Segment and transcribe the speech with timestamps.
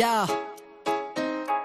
[0.00, 0.26] Yeah.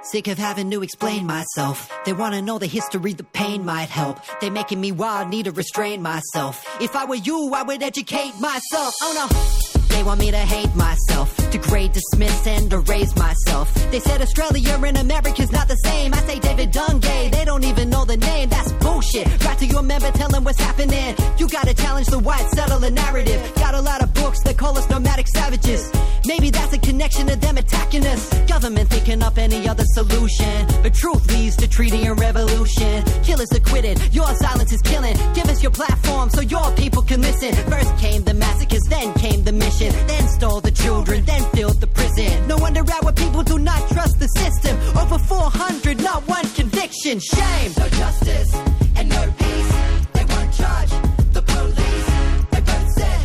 [0.02, 1.90] Sick of having to explain myself.
[2.06, 4.20] They wanna know the history, the pain might help.
[4.42, 6.62] They making me wild, need to restrain myself.
[6.82, 8.94] If I were you, I would educate myself.
[9.02, 9.86] Oh no.
[9.96, 13.74] They want me to hate myself, degrade, dismiss, and erase myself.
[13.92, 16.14] They said Australia and America's not the same.
[16.14, 18.50] I say David Dungay, they don't even know the name.
[18.50, 19.28] That's bullshit.
[19.46, 21.16] Right to your member, tell them what's happening.
[21.38, 23.40] You gotta challenge the white settler narrative.
[23.56, 25.92] Got a lot of books that call us nomadic savages.
[26.26, 28.22] Maybe that's a connection to them attacking us.
[28.48, 30.68] Government thinking up any other solution.
[30.84, 33.04] But truth leads to treaty and revolution.
[33.24, 35.16] Killers acquitted, your silence is killing.
[35.34, 37.54] Give us your platform so your people can listen.
[37.72, 39.92] First came the massacres, then came the mission.
[40.08, 42.34] Then stole the children, then filled the prison.
[42.52, 44.74] No wonder our people do not trust the system.
[45.02, 47.16] Over 400, not one conviction.
[47.20, 47.72] Shame.
[47.82, 48.52] No justice
[48.98, 49.72] and no peace.
[50.16, 50.92] They won't charge
[51.38, 52.08] the police.
[52.52, 53.24] They both said,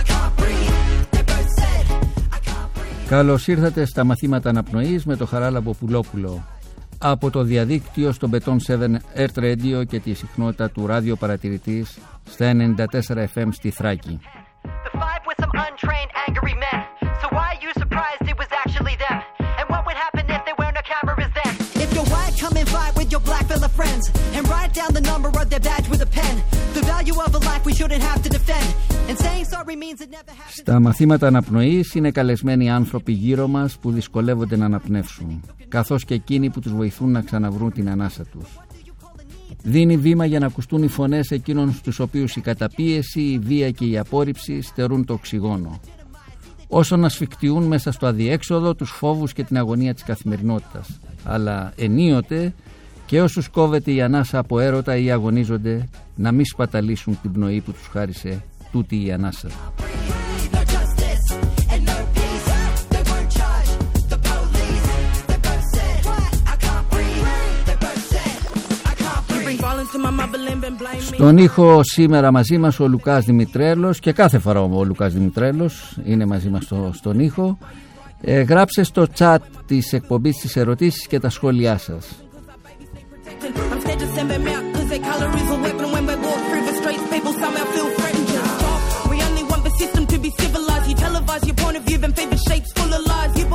[0.00, 0.74] I can't breathe.
[1.14, 1.84] They both said,
[2.36, 3.08] I can't breathe.
[3.08, 6.44] Καλώς ήρθατε στα μαθήματα αναπνοής με το Χαράλαμπο Πουλόπουλο.
[7.00, 8.78] Από το διαδίκτυο στο Beton 7
[9.16, 11.98] Earth Radio και τη συχνότητα του ράδιο παρατηρητής
[12.30, 14.20] στα 94 FM στη Θράκη.
[14.84, 16.77] The five were some untrained, angry men.
[24.80, 26.34] Down the number of their badge with a pen.
[26.78, 28.68] The value of a life we shouldn't have to defend.
[29.08, 30.60] And saying sorry means it never happened.
[30.60, 36.50] Στα μαθήματα αναπνοής είναι καλεσμένοι άνθρωποι γύρω μας που δυσκολεύονται να αναπνεύσουν, καθώς και εκείνοι
[36.50, 38.58] που τους βοηθούν να ξαναβρούν την ανάσα τους.
[39.62, 43.84] Δίνει βήμα για να ακουστούν οι φωνές εκείνων στους οποίους η καταπίεση, η βία και
[43.84, 45.80] η απόρριψη στερούν το οξυγόνο.
[46.68, 51.00] Όσο να σφιχτιούν μέσα στο αδιέξοδο τους φόβους και την αγωνία της καθημερινότητας.
[51.24, 52.54] Αλλά ενίοτε
[53.08, 57.72] και όσους κόβεται η ανάσα από έρωτα ή αγωνίζονται να μην σπαταλήσουν την πνοή που
[57.72, 58.42] τους χάρισε
[58.72, 59.48] τούτη η ανάσα.
[59.48, 61.24] No justice
[61.72, 62.48] and no peace.
[62.92, 63.70] They won't charge
[64.12, 64.86] the police.
[65.30, 66.00] They both said,
[66.52, 67.24] I can't breathe.
[67.68, 68.40] They both said,
[68.90, 69.44] I can't breathe.
[69.46, 71.16] Bring violence to my motherland and blame me.
[71.16, 76.26] Στον ήχο σήμερα μαζί μας ο Λουκάς Δημητρέλος και κάθε φορά ο Λουκάς Δημητρέλος είναι
[76.26, 77.58] μαζί μας στο, στον ήχο.
[78.20, 82.22] Ε, γράψε στο chat της εκπομπής τις ερωτήσεις και τα σχόλιά σας.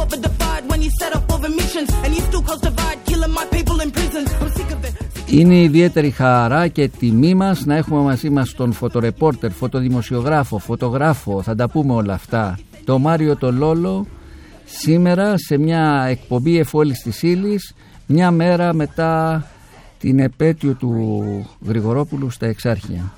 [0.03, 0.19] Of lies.
[0.19, 1.89] You bought the divide when you set up all the missions.
[2.03, 4.29] And you still cause divide, killing my people in prisons.
[4.41, 4.93] I'm sick of it.
[5.27, 11.55] Είναι ιδιαίτερη χαρά και τιμή μας να έχουμε μαζί μας τον φωτορεπόρτερ, φωτοδημοσιογράφο, φωτογράφο, θα
[11.55, 12.59] τα πούμε όλα αυτά.
[12.85, 14.07] Το Μάριο το Λόλο
[14.65, 17.73] σήμερα σε μια εκπομπή εφόλης της ύλης,
[18.05, 19.43] μια μέρα μετά
[19.99, 21.25] την επέτειο του
[21.65, 23.13] Γρηγορόπουλου στα Εξάρχεια.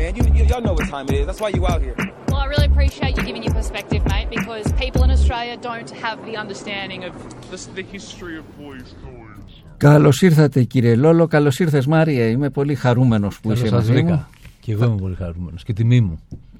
[0.00, 0.10] Man.
[0.18, 1.24] You, you y'all know what time it is.
[1.28, 1.96] That's why you out here.
[2.30, 6.16] Well, I really appreciate you giving your perspective, mate, because people in Australia don't have
[6.28, 7.12] the understanding of
[7.52, 9.52] This is the history of boys' toys.
[9.76, 13.92] Καλώς ήρθατε κύριε Λόλο, καλώς ήρθες Μάρια, είμαι πολύ χαρούμενος που Καλώς είσαι σας μαζί
[13.92, 14.12] βρήκα.
[14.14, 14.26] μου.
[14.60, 16.18] Και εγώ είμαι πολύ χαρούμενος και τιμή μου.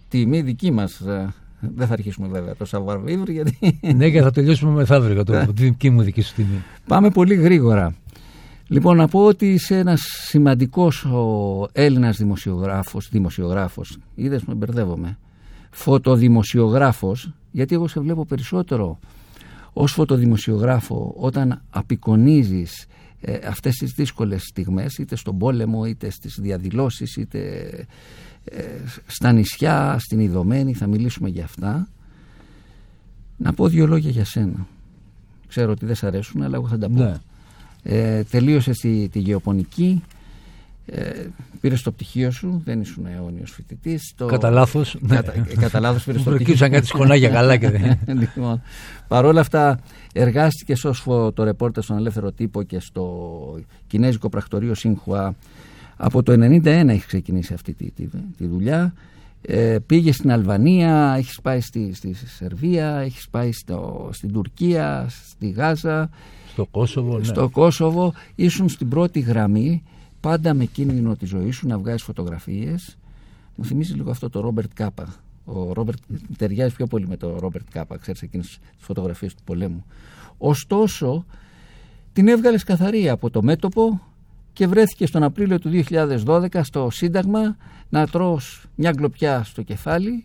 [0.09, 4.72] Τιμή δική μας, ε, δεν θα αρχίσουμε βέβαια το Σαββαρβίβρ γιατί ναι, και θα τελειώσουμε
[4.72, 5.47] μεθαύριο για Ναι.
[5.47, 6.62] το τη δική μου δική σου τιμή.
[6.87, 7.94] Πάμε πολύ γρήγορα.
[8.69, 15.19] Λοιπόν, να πω ότι είσαι ένας σημαντικός ο Έλληνας δημοσιογράφος, δημοσιογράφος, είδες με μπερδεύομαι,
[15.71, 18.99] φωτοδημοσιογράφος, γιατί εγώ σε βλέπω περισσότερο
[19.73, 22.87] ως φωτοδημοσιογράφο όταν απεικονίζεις
[23.21, 27.41] ε, αυτές τις δύσκολες στιγμές, είτε στον πόλεμο, είτε στις διαδηλώσεις, είτε
[28.45, 28.62] ε,
[29.07, 31.89] στα νησιά, στην Ιδωμένη, θα μιλήσουμε για αυτά.
[33.37, 34.67] Να πω δύο λόγια για σένα.
[35.49, 37.03] Ξέρω ότι δεν σ' αρέσουν, αλλά εγώ θα τα πω.
[37.03, 37.15] Ναι.
[37.83, 40.03] Ε, τελείωσε τη, τη γεωπονική,
[40.86, 41.27] ε,
[41.60, 44.15] πήρες το πτυχίο σου, δεν ήσουν αιώνιος φοιτητής.
[44.27, 44.97] Κατά λάθος.
[45.09, 47.98] Κατα, ε, κατά λάθος πήρες το πτυχίο Προκύψαν κάτι σχολάγια καλά και δεν.
[48.21, 48.63] λοιπόν,
[49.09, 49.80] Παρ' όλα αυτά,
[50.13, 55.34] εργάστηκες ως φωτορεπόρτερ στον Ελεύθερο Τύπο και στο Κινέζικο Πρακτορείο Σίνχουα.
[55.97, 58.09] Από το 1991 έχει ξεκινήσει αυτή τη, τη,
[58.39, 58.92] τη δουλειά.
[59.42, 65.48] Ε, πήγες στην Αλβανία, έχεις πάει στη, στη Σερβία, έχεις πάει στο, στην Τουρκία, στη
[65.48, 66.10] Γάζα,
[66.59, 67.25] Στο Κόσοβο, ναι.
[67.25, 68.13] στο Κόσοβο.
[68.34, 69.83] Ήσουν στην πρώτη γραμμή,
[70.21, 72.99] πάντα με κίνδυνο τη ζωή σου να βγάζεις φωτογραφίες.
[73.55, 75.15] Μου θυμίζει λίγο αυτό το Ρόμπερτ Κάπα.
[75.45, 75.99] Ο Ρόμπερτ
[76.37, 79.84] ταιριάζει πιο πολύ με το Ρόμπερτ Κάπα, ξέρεις εκείνες τις φωτογραφίες του πολέμου.
[80.39, 81.25] Ωστόσο,
[82.13, 84.01] την έβγαλες καθαρή από το μέτωπο
[84.53, 85.71] και βρέθηκες τον Απρίλιο του
[86.25, 87.57] 2012 στο Σύνταγμα
[87.89, 90.25] να τρως μια γκλοπιά στο κεφάλι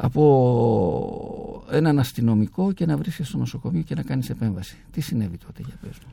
[0.00, 4.76] από έναν αστυνομικό και να βρίσκεσαι στο νοσοκομείο και να κάνεις επέμβαση.
[4.90, 6.12] Τι συνέβη τότε για πες μου.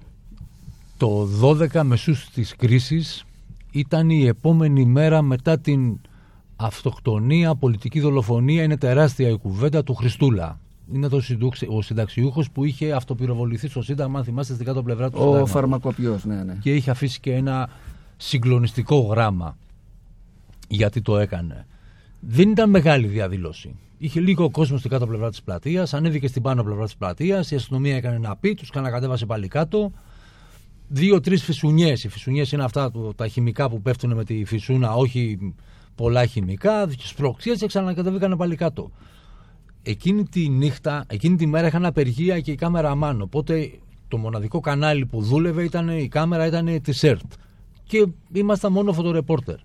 [0.98, 3.26] Το 12 μεσούς της κρίσης
[3.72, 5.98] ήταν η επόμενη μέρα μετά την
[6.56, 8.64] αυτοκτονία, πολιτική δολοφονία.
[8.64, 10.60] Είναι τεράστια η κουβέντα του Χριστούλα.
[10.94, 15.10] Είναι το συντούξ- ο συνταξιούχος που είχε αυτοπυροβοληθεί στο Σύνταγμα, αν θυμάστε, στην κάτω πλευρά
[15.10, 15.52] του Ο Συντάγματος.
[15.52, 16.58] φαρμακοποιός, ναι, ναι.
[16.62, 17.70] Και είχε αφήσει και ένα
[18.18, 19.58] συγκλονιστικό γράμμα
[20.68, 21.66] γιατί το έκανε.
[22.28, 23.76] Δεν ήταν μεγάλη διαδήλωση.
[23.98, 27.56] Είχε λίγο κόσμο στην κάτω πλευρά της πλατείας, ανέβηκε στην πάνω πλευρά της πλατείας, η
[27.56, 29.92] αστυνομία έκανε ένα πι, τους κανακατέβασε πάλι κάτω.
[30.88, 32.04] Δύο-τρει φυσουνιές.
[32.04, 35.54] Οι φυσουνιές είναι αυτά του- τα χημικά που πέφτουν με τη φυσούνα, όχι
[35.96, 36.90] πολλά χημικά.
[36.98, 38.92] Σπροξίε και ξανακατεβήκανε πάλι κάτω.
[39.84, 43.24] Εκείνη τη νύχτα, εκείνη τη μέρα είχαν απεργία και η κάμερα μάνο.
[43.24, 43.72] Οπότε
[44.08, 47.32] το μοναδικό κανάλι που δούλευε ήταν η κάμερα ήταν τη ΕΡΤ.
[47.84, 49.56] Και ήμασταν μόνο φωτορεπόρτερ.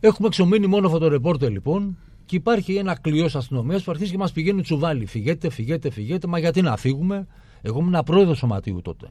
[0.00, 1.96] Έχουμε εξομείνει μόνο φωτορεπόρτερ λοιπόν
[2.26, 5.06] και υπάρχει ένα κλειός αστυνομίας που αρχίζει και μας πηγαίνει τσουβάλι.
[5.06, 6.26] Φυγέτε, φυγέτε, φυγέτε.
[6.26, 7.26] Μα γιατί να φύγουμε;
[7.62, 9.10] Εγώ ήμουν πρόεδρο σωματείου τότε.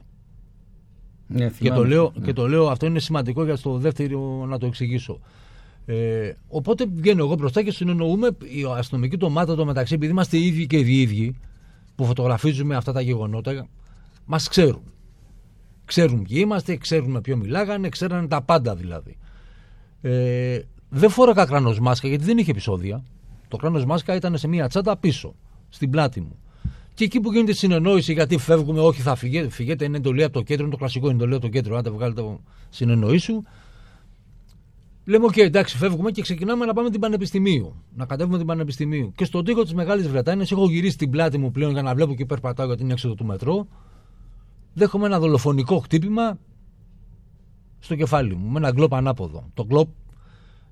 [1.26, 1.76] Ναι, Και θυμάμαι.
[1.80, 2.24] το, λέω, Ναι.
[2.24, 5.20] και το λέω, αυτό είναι σημαντικό για το δεύτερο να το εξηγήσω.
[5.86, 10.46] Ε, οπότε βγαίνω εγώ μπροστά και συνεννοούμε η αστυνομική τομάτα το μεταξύ, επειδή είμαστε οι
[10.46, 11.36] ίδιοι και οι ίδιοι
[11.94, 13.68] που φωτογραφίζουμε αυτά τα γεγονότα,
[14.24, 14.82] μας ξέρουν.
[15.84, 19.16] Ξέρουν ποιοι είμαστε, ξέρουν με ποιο μιλάγανε, ξέρανε τα πάντα δηλαδή.
[20.00, 20.58] Ε,
[20.88, 23.02] δεν φόραγα κράνος μάσκα γιατί δεν είχε επεισόδια.
[23.48, 25.34] Το κράνος μάσκα ήταν σε μια τσάντα πίσω,
[25.68, 26.38] στην πλάτη μου.
[26.94, 30.32] Και εκεί που γίνεται η συνεννόηση, γιατί φεύγουμε, όχι θα φυγέτε, φυγέτε είναι εντολή από
[30.32, 33.42] το κέντρο, είναι το κλασικό είναι εντολή από το κέντρο, άντε βγάλετε το συνεννοή σου.
[35.04, 37.74] Λέμε, οκ, εντάξει, φεύγουμε και ξεκινάμε να πάμε την Πανεπιστημίου.
[37.94, 39.12] Να κατέβουμε την Πανεπιστημίου.
[39.16, 42.14] Και στον τοίχο της Μεγάλης Βρετανίας, έχω γυρίσει την πλάτη μου πλέον για να βλέπω
[42.14, 43.66] και περπατάω γιατί είναι έξω του μετρό.
[44.74, 46.38] Δέχομαι ένα δολοφονικό χτύπημα
[47.78, 49.50] στο κεφάλι μου, με ένα γκλοπ ανάποδο.
[49.54, 49.88] Το γκλοπ,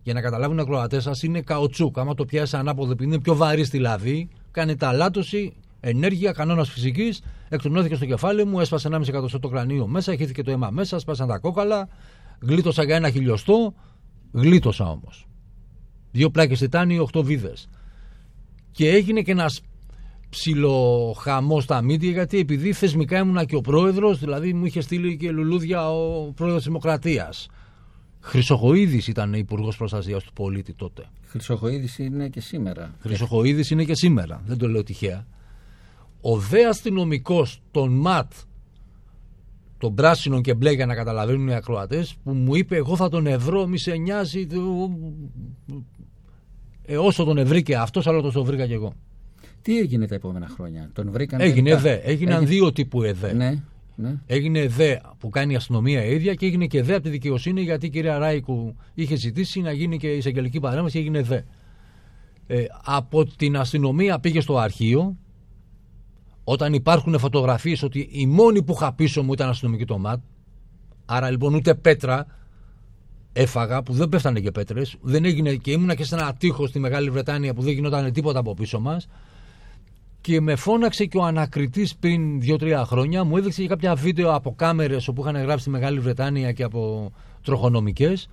[0.06, 1.98] για να καταλάβουν οι ακροατές σας, είναι καουτσούκ.
[1.98, 7.22] Άμα το πιάσει ανάποδο, επειδή είναι πιο βαρύ στη λαβή, κάνει ταλάτωση, ενέργεια, κανόνας φυσικής.
[7.48, 11.28] Εκτονώθηκε στο κεφάλι μου, έσπασε 1,5 εκατοστό το κρανίο μέσα, χύθηκε το αίμα μέσα, σπάσαν
[11.28, 11.88] τα κόκαλα,
[12.40, 13.74] γλίτωσα για ένα χιλιοστό,
[14.32, 15.26] γλίτωσα όμως.
[16.10, 17.68] Δύο πλάκες τιτάνι, 8 βίδες.
[18.70, 19.60] Και έγινε και ένας
[20.28, 25.30] ψιλοχαμός στα μύτια γιατί επειδή θεσμικά ήμουνα και ο πρόεδρος, δηλαδή μου είχε στείλει και
[25.30, 27.48] λουλούδια ο πρόεδρος Δημοκρατίας.
[28.26, 31.04] Χρυσοχοίδης ήταν υπουργός προστασίας του πολίτη τότε.
[31.26, 32.94] Χρυσοχοίδης είναι και σήμερα.
[33.00, 34.42] Χρυσοχοίδης είναι και σήμερα.
[34.46, 35.26] Δεν το λέω τυχαία.
[36.20, 38.32] Ο δε αστυνομικός των ΜΑΤ
[39.78, 43.26] των πράσινων και μπλε για να καταλαβαίνουν οι ακροατές, που μου είπε: Εγώ θα τον
[43.26, 44.46] ευρώ, μη σε νοιάζει.
[44.46, 44.90] το-
[46.88, 48.92] Ε, όσο τον ευρήκε αυτός, άλλο τον βρήκα και εγώ.
[49.62, 51.40] Τι έγινε τα επόμενα χρόνια, τον βρήκαν.
[51.40, 52.00] Έγινε τελικά; ΕΔΕ.
[52.04, 53.32] Έγιναν Έγινε- δύο τύπου ΕΔΕ.
[53.32, 53.62] Ναι,
[53.96, 54.14] ναι.
[54.26, 57.62] Έγινε ΕΔΕ που κάνει η αστυνομία η ίδια και έγινε και ΕΔΕ από τη δικαιοσύνη
[57.62, 61.44] γιατί η κυρία Ράικου είχε ζητήσει να γίνει και η εισαγγελική παρέμβαση και έγινε ΕΔΕ.
[62.46, 65.16] Ε, από την αστυνομία πήγε στο αρχείο
[66.44, 70.20] όταν υπάρχουν φωτογραφίες ότι η μόνη που είχα πίσω μου ήταν αστυνομική το ΜΑΤ
[71.06, 72.26] άρα λοιπόν ούτε πέτρα
[73.32, 76.78] έφαγα που δεν πέφτανε και πέτρες δεν έγινε και ήμουνα και σε ένα τείχο στη
[76.78, 79.06] Μεγάλη Βρετάνια που δεν γινόταν τίποτα από πίσω μας
[80.26, 83.24] και με φώναξε και ο ανακριτής πριν 2-3 χρόνια.
[83.24, 87.12] Μου έδειξε και κάποια βίντεο από κάμερες όπου είχαν γράψει στη Μεγάλη Βρετάνια και από
[87.42, 88.28] τροχονομικές.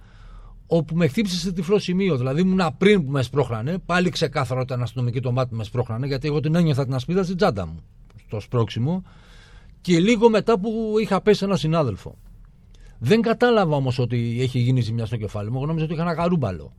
[0.67, 2.17] Όπου με χτύπησε σε τυφλό σημείο.
[2.17, 3.77] Δηλαδή ήμουν πριν που μες σπρώχνανε.
[3.85, 6.07] Πάλι ξεκάθαρα ήταν αστυνομική το μάτι που μες σπρώχνανε.
[6.07, 7.83] Γιατί εγώ την ένιωθα την ασπίδα στην τσάντα μου.
[8.25, 9.03] Στο σπρώξιμο.
[9.81, 12.15] Και λίγο μετά που είχα πέσει ένα συνάδελφο.
[12.99, 15.57] Δεν κατάλαβα όμως ότι έχει γίνει ζημιά στο κεφάλι μου.
[15.57, 16.73] Εγώ νόμιζα ότι είχα ένα καρούμπαλο.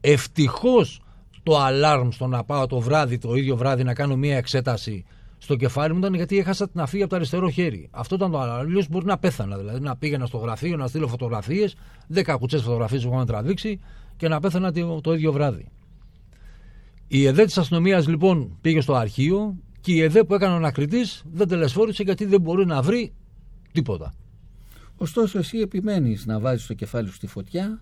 [0.00, 1.00] Ευτυχώς
[1.46, 5.04] το αλάρμ στο να πάω το βράδυ, το ίδιο βράδυ, να κάνω μία εξέταση
[5.38, 7.88] στο κεφάλι μου ήταν γιατί έχασα την αφή από το αριστερό χέρι.
[7.90, 8.60] Αυτό ήταν το αλάρμ.
[8.60, 9.56] Αλλιώς μπορεί να πέθανα.
[9.56, 11.76] Δηλαδή να πήγαινα στο γραφείο, να στείλω φωτογραφίες,
[12.14, 13.80] 10 κουτσές φωτογραφίες που είχαμε τραβήξει
[14.16, 15.68] και να πέθανα το, το ίδιο βράδυ.
[17.08, 21.22] Η ΕΔΕ της αστυνομίας λοιπόν πήγε στο αρχείο και η ΕΔΕ που έκανε ο ανακριτής
[21.32, 23.12] δεν τελεσφόρησε γιατί δεν μπορεί να βρει
[23.72, 24.14] τίποτα.
[24.96, 27.80] Ωστόσο, εσύ επιμένεις να βάζεις το κεφάλι σου στη φωτιά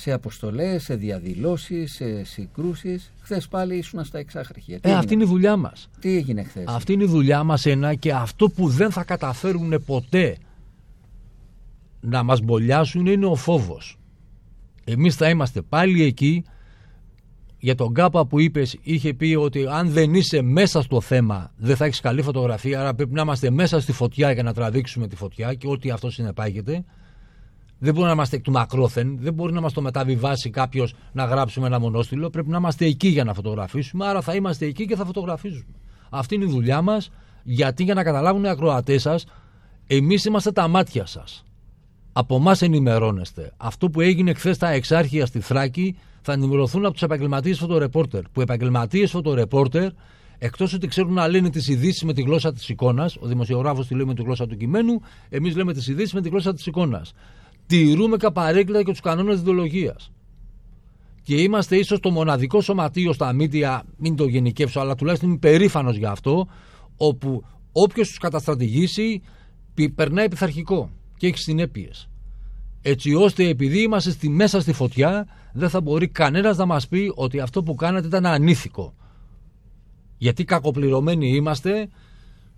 [0.00, 3.12] σε αποστολές, σε διαδηλώσεις, σε συγκρούσεις.
[3.20, 4.80] Χθες πάλι ήσουν στα εξάχρηχια.
[4.80, 5.88] Τι, Ε, αυτή είναι έγινε, η δουλειά μας.
[6.00, 9.82] τι έγινε χθες; Αυτή είναι η δουλειά μας ένα και αυτό που δεν θα καταφέρουν
[9.86, 10.36] ποτέ
[12.00, 13.98] να μας μπολιάσουν είναι ο φόβος.
[14.84, 16.44] Εμείς θα είμαστε πάλι εκεί
[17.58, 21.76] για τον Κάπα που είπες είχε πει ότι αν δεν είσαι μέσα στο θέμα δεν
[21.76, 25.16] θα έχεις καλή φωτογραφία άρα πρέπει να είμαστε μέσα στη φωτιά για να τραβήξουμε τη
[25.16, 26.84] φωτιά και ό,τι αυτό συνεπάγεται.
[27.78, 31.24] Δεν μπορεί να είμαστε εκ του μακρόθεν, δεν μπορεί να μας το μεταβιβάσει κάποιος να
[31.24, 32.30] γράψουμε ένα μονόστιλο.
[32.30, 34.06] Πρέπει να είμαστε εκεί για να φωτογραφίσουμε.
[34.06, 35.74] Άρα θα είμαστε εκεί και θα φωτογραφίζουμε.
[36.10, 37.10] Αυτή είναι η δουλειά μας.
[37.42, 39.26] Γιατί; Για να καταλάβουν οι ακροατές σας,
[39.86, 41.44] εμείς είμαστε τα μάτια σας.
[42.12, 43.52] Από εμάς ενημερώνεστε.
[43.56, 48.22] Αυτό που έγινε χθες στα εξάρχεια στη Θράκη θα ενημερωθούν από τους επαγγελματίες φωτορεπόρτερ.
[48.22, 49.90] Που επαγγελματίες φωτορεπόρτερ
[50.38, 53.94] Εκτός ότι ξέρουν να λένε τις ειδήσεις με τη γλώσσα της εικόνας, ο δημοσιογράφος τη
[53.94, 57.12] λέει με τη γλώσσα του κειμένου, εμείς λέμε τις ειδήσεις με τη γλώσσα της εικόνας.
[57.68, 60.12] Τηρούμε καπαρέκλητα και τους κανόνες ιδεολογίας.
[61.22, 65.96] Και είμαστε ίσως το μοναδικό σωματείο στα μίντια, μην το γενικεύσω, αλλά τουλάχιστον είμαι περήφανος
[65.96, 66.48] για αυτό,
[66.96, 69.22] όπου όποιος τους καταστρατηγήσει
[69.74, 72.08] πη- περνάει πειθαρχικό και έχει συνέπειες.
[72.82, 77.12] Έτσι ώστε επειδή είμαστε στη, μέσα στη φωτιά, δεν θα μπορεί κανένας να μας πει
[77.14, 78.94] ότι αυτό που κάνατε ήταν ανήθικο.
[80.18, 81.88] Γιατί κακοπληρωμένοι είμαστε,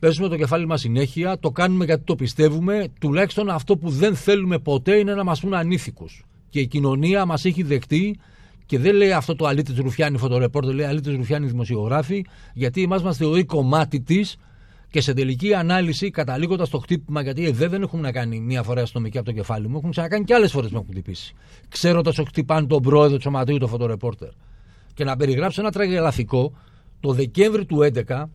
[0.00, 4.58] παίζουμε το κεφάλι μας συνέχεια, το κάνουμε γιατί το πιστεύουμε, τουλάχιστον αυτό που δεν θέλουμε
[4.58, 6.24] ποτέ είναι να μας πούν ανήθικους.
[6.48, 8.18] Και η κοινωνία μας έχει δεχτεί
[8.66, 13.16] και δεν λέει αυτό το αλήτης Ρουφιάνη φωτορεπόρτερ, λέει αλήτης Ρουφιάνη δημοσιογράφη, γιατί εμάς μας
[13.16, 14.36] θεωρεί κομμάτι της
[14.90, 18.82] και σε τελική ανάλυση, καταλήγοντας το χτύπημα, γιατί εδώ δεν έχουμε να κάνει μία φορά
[18.82, 21.34] αστυνομική από το κεφάλι μου, έχουν ξανακάνει και άλλες φορές με έχουν χτυπήσει.
[21.68, 24.28] Ξέροντα ότι χτυπάνε τον πρόεδρο του σωματείου, το φωτορεπόρτερ.
[24.94, 26.52] Και να περιγράψω ένα τραγελαφικό,
[27.00, 28.30] το Δεκέμβρη του 2011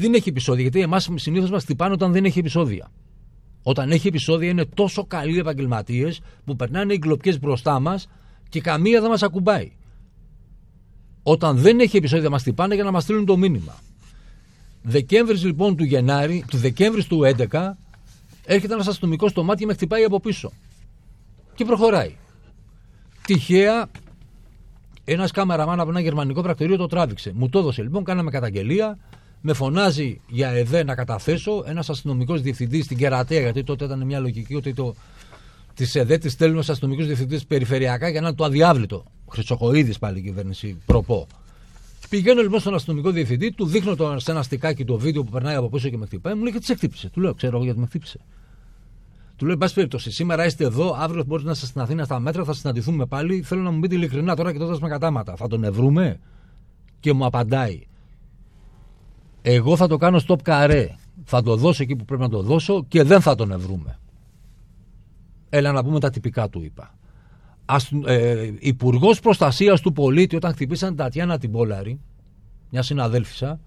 [0.00, 2.90] δεν έχει επεισόδια, γιατί εμάς συνήθως μας χτυπάνε όταν δεν έχει επεισόδια.
[3.62, 8.08] Όταν έχει επεισόδια είναι τόσο καλοί επαγγελματίες που περνάνε οι γκλοπιέ μπροστά μας
[8.48, 9.72] και καμία δεν μας ακουμπάει.
[11.22, 13.74] Όταν δεν έχει επεισόδια, μας χτυπάνε για να μας στείλουν το μήνυμα.
[14.82, 17.78] Δεκέμβρης λοιπόν του Γενάρη, του Δεκέμβρης του 2011,
[18.44, 20.52] έρχεται ένας αστυνομικός στο μάτι και με χτυπάει από πίσω.
[21.54, 22.16] Και προχωράει.
[23.26, 23.88] Τυχαία,
[25.04, 27.32] ένας κάμεραμάν από ένα γερμανικό πρακτορείο το τράβηξε.
[27.34, 28.98] Μου το έδωσε λοιπόν, κάναμε καταγγελία.
[29.40, 31.64] Με φωνάζει για ΕΔΕ να καταθέσω.
[31.66, 34.94] Ένας αστυνομικός διευθυντής στην Κερατέα, γιατί τότε ήταν μια λογική ότι το,
[35.74, 39.04] της ΕΔΕ της στέλνουμε στου αστυνομικούς διευθυντές περιφερειακά για να είναι το αδιάβλητο.
[39.30, 41.26] Χρυσοκοίδη πάλι η κυβέρνηση προπό.
[42.08, 45.54] Πηγαίνω λοιπόν στον αστυνομικό διευθυντή, του δείχνω το, σε ένα στικάκι το βίντεο που περνάει
[45.54, 46.34] από πίσω και με χτυπάει.
[46.34, 48.18] Μου λέει και τι σε χτύπησε; Του λέω, ξέρω εγώ γιατί με χτύπησε.
[49.36, 52.20] Του λέω, εν πάση περιπτώσει, σήμερα είστε εδώ, αύριο μπορεί να είστε στην Αθήνα στα
[52.20, 53.42] μέτρα, θα συναντηθούμε πάλι.
[53.42, 55.36] Θέλω να μου πείτε ειλικρινά τώρα και τότε με κατάματα.
[55.36, 56.20] Θα τον ευρούμε;
[57.00, 57.86] Και μου απαντάει,
[59.50, 60.94] Εγώ θα το κάνω stop καρέ.
[61.24, 63.98] Θα το δώσω εκεί που πρέπει να το δώσω και δεν θα τον ευρούμε.
[65.48, 66.94] Έλα να πούμε τα τυπικά του είπα.
[68.06, 72.00] Ε, Υπουργός Προστασίας του Πολίτη, όταν χτυπήσαν την Τατιάνα την Πόλαρη,
[72.70, 73.60] μια συναδέλφισσα,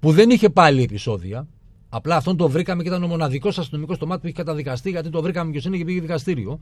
[0.00, 1.46] που δεν είχε πάλι επεισόδια,
[1.88, 5.10] απλά αυτόν το βρήκαμε και ήταν ο μοναδικός αστυνομικός στο μάτι που είχε καταδικαστεί, γιατί
[5.10, 6.58] το βρήκαμε και είναι και πήγε δικαστήριο.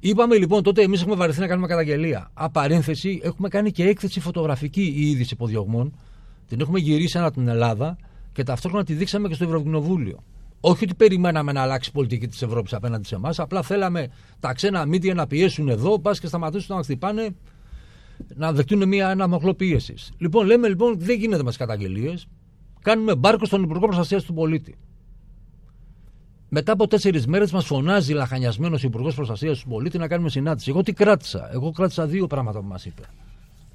[0.00, 2.30] Είπαμε λοιπόν τότε, εμείς έχουμε βαρεθεί να κάνουμε καταγγελία.
[2.34, 5.92] Απαρένθεση, έχουμε κάνει και έκθεση φωτογραφική η είδηση υποδιωγμών.
[6.48, 7.96] Την έχουμε γυρίσει ανά την Ελλάδα
[8.32, 10.22] και ταυτόχρονα τη δείξαμε και στο Ευρωκοινοβούλιο.
[10.60, 14.08] Όχι ότι περιμέναμε να αλλάξει η πολιτική της Ευρώπης απέναντι σε εμάς, απλά θέλαμε
[14.40, 17.28] τα ξένα μίντια να πιέσουν εδώ, πας και σταματήσουν να μα χτυπάνε,
[18.34, 20.12] να δεχτούν μια, ένα μοχλό πίεσης.
[20.18, 22.26] Λοιπόν, λέμε λοιπόν, δεν γίνεται με τις καταγγελίες.
[22.82, 24.76] Κάνουμε μπάρκο στον Υπουργό Προστασίας του Πολίτη.
[26.48, 30.70] Μετά από τέσσερις μέρες μας φωνάζει λαχανιασμένος Υπουργός Προστασίας του Πολίτη να κάνουμε συνάντηση.
[30.70, 31.50] Εγώ τι κράτησα.
[31.52, 33.02] Εγώ κράτησα δύο πράγματα που μας είπε.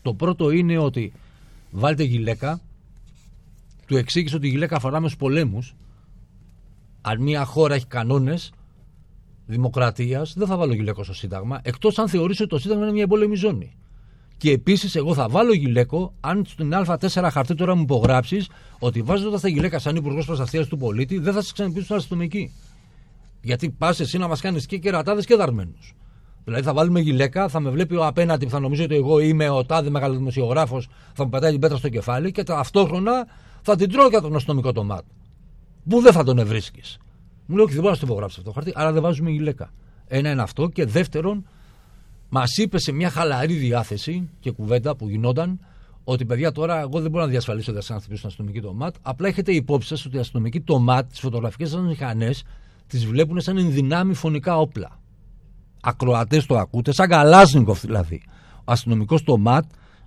[0.02, 1.14] Το πρώτο είναι ότι
[1.72, 2.62] βάλτε γυλαίκα.
[3.86, 5.76] Του εξήγησε ότι η γυλαίκα αφορά με στου πολέμους
[7.02, 8.52] αν μια χώρα έχει κανόνες
[9.46, 13.04] δημοκρατίας, δεν θα βάλω γυλαίκο στο Σύνταγμα, εκτός αν θεωρήσει ότι το Σύνταγμα είναι μια
[13.04, 13.76] εμπόλεμη ζώνη.
[14.38, 18.50] Και επίσης, εγώ θα βάλω γυλαίκο αν στην Α4 χαρτί τώρα μου υπογράψεις
[18.80, 22.52] ότι βάζοντας τα γυλαίκα σαν Υπουργός Προστασίας του Πολίτη, δεν θα σε ξαναπείσουν αστυνομικοί.
[23.42, 25.96] Γιατί πας εσύ να μας κάνεις και κερατάδες και δαρμένους.
[26.44, 29.50] Δηλαδή θα βάλουμε γυλαίκα, θα με βλέπει ο απέναντι που θα νομίζει ότι εγώ είμαι
[29.50, 30.82] ο τάδε μεγαλοδημοσιογράφο,
[31.14, 33.28] θα μου πετάει την πέτρα στο κεφάλι και ταυτόχρονα
[33.62, 35.12] θα την τρώω για τον αστυνομικό το μάτι.
[35.90, 36.98] Πού δεν θα τον ευρίσκεις.
[37.46, 39.72] Μου λέει: Όχι, δεν μπορώ να το υπογράψω αυτό το χαρτί, άρα δεν βάζουμε γυλαίκα.
[40.08, 40.70] Ένα είναι αυτό.
[40.70, 41.46] Και δεύτερον,
[42.30, 45.60] μας είπε σε μια χαλαρή διάθεση και κουβέντα που γινόταν
[46.04, 48.96] ότι παιδιά τώρα εγώ δεν μπορώ να διασφαλίσω ότι θα χτυπήσουν αστυνομική το ΜΑΤ.
[49.02, 52.44] Απλά έχετε υπόψη σας ότι οι αστυνομικοί το ΜΑΤ, τις φωτογραφικές σας μηχανές,
[52.88, 55.00] τις βλέπουν σαν ενδυνάμει φωνικά όπλα.
[55.82, 58.22] Ακροατές το ακούτε, σαν Καλάσνικοφ δηλαδή.
[58.58, 59.64] Ο αστυνομικός το ΜΑΤ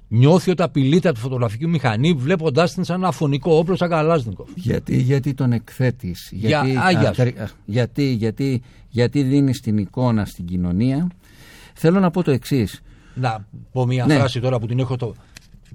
[0.09, 4.49] νιώθει ότι απειλείται από τη φωτογραφική μηχανή βλέποντάς την σαν ένα φωνικό όπλο σαν Καλάσνικοφ.
[4.55, 7.43] Γιατί, γιατί τον εκθέτεις, Για γιατί, άγιας α, σου.
[7.43, 11.09] α, γιατί, γιατί, γιατί δίνεις την εικόνα στην κοινωνία.
[11.75, 12.81] Θέλω να πω το εξής.
[13.15, 14.15] Να πω μια Ναι.
[14.15, 15.15] φράση τώρα που την έχω το.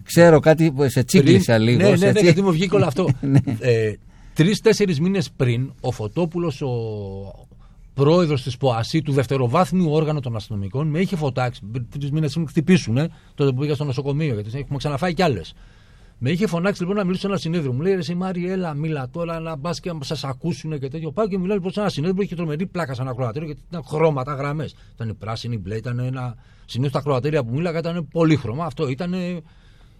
[0.03, 1.81] Ξέρω κάτι που σε τσίκλισα Πριν- λίγο.
[1.81, 3.07] Ναι, ναι, σε ναι, τσι- γιατί μου βγήκε όλο αυτό.
[3.21, 3.39] Ναι.
[3.59, 3.93] ε,
[4.33, 6.67] Τρει-τέσσερι μήνες πριν, ο Φωτόπουλος, ο
[7.99, 11.61] πρόεδρος της ΠΟΑΣΥ, του δευτεροβάθμιου όργανου των αστυνομικών, με είχε φωτάξει.
[11.89, 15.53] Τρεις μήνες πριν χτυπήσουν, ε, τότε που πήγα στο νοσοκομείο, γιατί έχουμε ξαναφάει κι άλλες.
[16.17, 17.73] Με είχε φωνάξει λοιπόν να μιλήσω σε ένα συνέδριο.
[17.73, 20.87] Μου λέει: Ρε, εσύ Μάρι, έλα, μίλα τώρα να μπα και να σας ακούσουν και
[20.87, 21.11] τέτοιο.
[21.11, 23.83] Πάω και μιλάω λοιπόν σε ένα συνέδριο που είχε τρομερή πλάκα σαν ακροατήριο γιατί ήταν
[23.83, 24.75] χρώματα, γραμμές.
[24.95, 26.35] Ήταν πράσινη, μπλε, ήταν ένα.
[26.65, 28.65] Συνήθως τα ακροατήρια που μίλαγα ήταν πολύχρωμα.
[28.65, 29.13] Αυτό ήταν.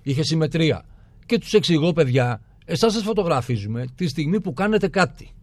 [0.02, 0.86] είχε συμμετρία.
[1.26, 5.34] Και τους εξηγώ, παιδιά, εσάς σας φωτογραφίζουμε τη στιγμή που κάνετε κάτι.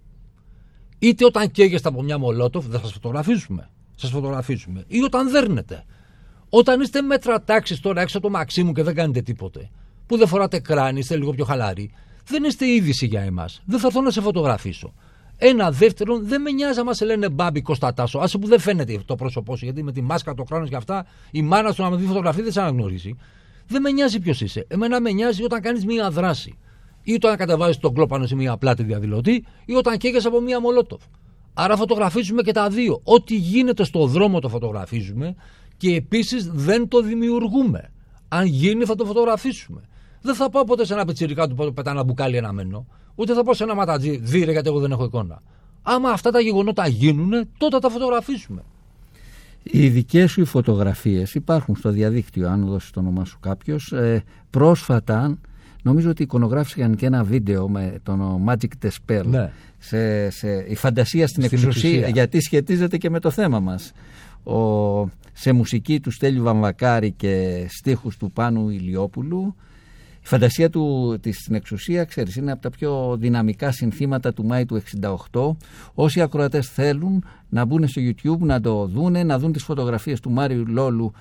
[0.99, 3.71] Είτε όταν καίγεστε από μια μολότοφ, δεν σας φωτογραφίζουμε.
[3.95, 4.85] Σας φωτογραφίζουμε.
[4.87, 5.85] Ή όταν δέρνετε.
[6.49, 9.71] Όταν είστε μέτρα τάξης τώρα έξω από το μαξί μου και δεν κάνετε τίποτε.
[10.07, 11.91] που δεν φοράτε κράνη, είστε λίγο πιο χαλαροί,
[12.27, 13.63] δεν είστε είδηση για εμάς.
[13.65, 14.95] Δεν θα έρθω να σε φωτογραφίσω.
[15.37, 18.19] Ένα δεύτερον, δεν με νοιάζει άμα σε λένε μπάμπι Κωνσταντάσο.
[18.19, 21.07] Άσε που δεν φαίνεται το πρόσωπό σου, γιατί με τη μάσκα, το κράνος και αυτά,
[21.31, 23.17] η μάνα σου να με δει φωτογραφία δεν σε αναγνωρίζει.
[23.67, 24.67] Δεν με νοιάζει ποιος είσαι.
[24.69, 26.59] Εμένα με νοιάζει όταν κάνεις μία δράση.
[27.09, 31.03] Ή όταν κατεβάζεις τον κλόπανο σε μία πλάτη διαδηλωτή, ή όταν καίγεσαι από μία μολότοφ.
[31.55, 33.01] Άρα φωτογραφίζουμε και τα δύο.
[33.05, 35.35] Ό,τι γίνεται στο δρόμο το φωτογραφίζουμε
[35.77, 37.91] και επίσης δεν το δημιουργούμε.
[38.29, 39.81] Αν γίνει θα το φωτογραφίσουμε.
[40.21, 43.35] Δεν θα πάω ποτέ σε ένα πετσυρικά του που πετά ένα μπουκάλι ένα μένο, ούτε
[43.35, 45.43] θα πάω σε ένα ματατζή, δίρε γιατί εγώ δεν έχω εικόνα.
[45.83, 48.63] Άμα αυτά τα γεγονότα γίνουν, τότε τα φωτογραφίσουμε.
[49.63, 53.93] Οι δικές σου οι φωτογραφίες υπάρχουν στο διαδίκτυο, αν δώσεις το όνομά σου κάποιος.
[53.93, 55.39] Ε, πρόσφατα,
[55.87, 59.25] νομίζω ότι εικονογράφησαν και ένα βίντεο με τον Magic the Spell.
[59.25, 59.51] Ναι.
[59.79, 62.09] Σε, σε, η φαντασία στην, Στην εξουσία, εξουσία.
[62.09, 63.93] γιατί σχετίζεται και με το θέμα μας.
[64.45, 69.55] Ο, σε μουσική του Στέλιου Βαμβακάρη και στίχους του Πάνου Ηλιόπουλου.
[70.23, 74.65] Η φαντασία του της στην εξουσία, ξέρεις, είναι από τα πιο δυναμικά συνθήματα του Μάη
[74.65, 74.83] του
[75.31, 75.57] 68.
[75.95, 80.31] Όσοι ακροατές θέλουν να μπουν στο YouTube, να το δούνε, να δουν τις φωτογραφίες του
[80.31, 81.13] Μάριου Λόλου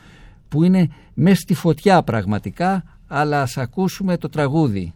[0.48, 4.94] που είναι μέσα στη φωτιά πραγματικά, αλλά ας ακούσουμε το τραγούδι.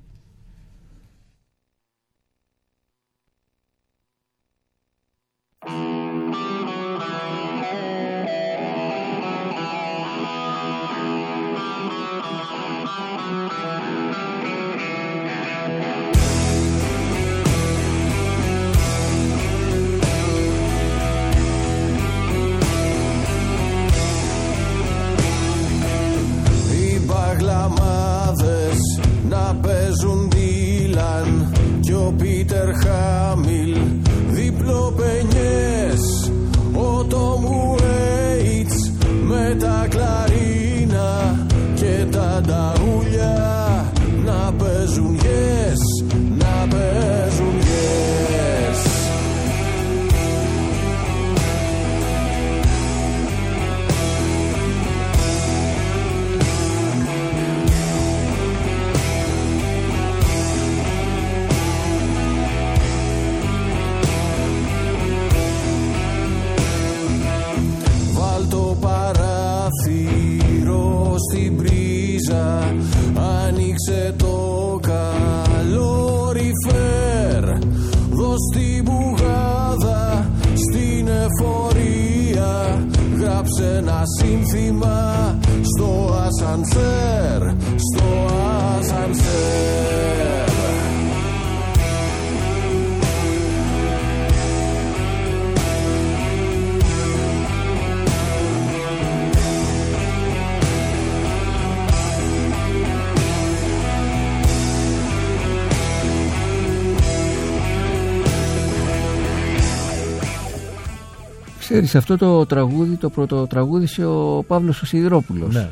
[111.70, 115.54] Ξέρεις, αυτό το τραγούδι το πρώτο τραγούδισε ο Παύλος ο Σιδηρόπουλος.
[115.54, 115.70] Ναι.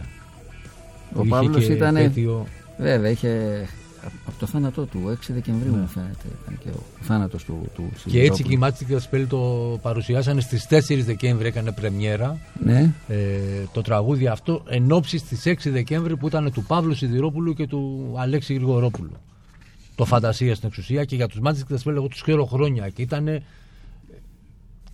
[1.14, 1.96] Ο Είχε Παύλος και ήταν.
[1.96, 2.46] επέτειο.
[2.78, 3.66] Βέβαια, είχε.
[4.28, 5.78] Από το θάνατό του, 6 Δεκεμβρίου Ναι.
[5.78, 6.26] μου φαίνεται.
[6.44, 9.00] Ήταν και ο θάνατος του, του Και έτσι και οι Σιδηρόπουλου.
[9.10, 9.40] Magic the Spell το
[9.82, 13.16] παρουσιάσανε στις 4 Δεκέμβρη, έκανε πρεμιέρα Ναι, ε,
[13.74, 18.14] το τραγούδι αυτό εν ώψη στις 6 Δεκέμβρη που ήταν του Παύλου Σιδηρόπουλου και του
[18.18, 19.12] Αλέξη Γρηγορόπουλου.
[19.96, 23.02] Το Φαντασία στην εξουσία και για τους Magic the Spell εγώ τους ξέρω χρόνια και
[23.02, 23.42] ήταν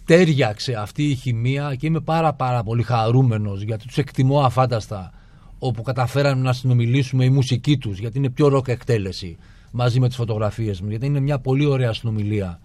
[0.06, 5.12] τέριαξε αυτή η χημεία και είμαι πάρα πάρα πολύ χαρούμενος γιατί τους εκτιμώ αφάνταστα
[5.60, 9.38] όπου καταφέραμε να συνομιλήσουμε η μουσική τους γιατί είναι πιο ροκ εκτέλεση
[9.72, 12.60] μαζί με τις φωτογραφίες μου γιατί είναι μια πολύ ωραία συνομιλία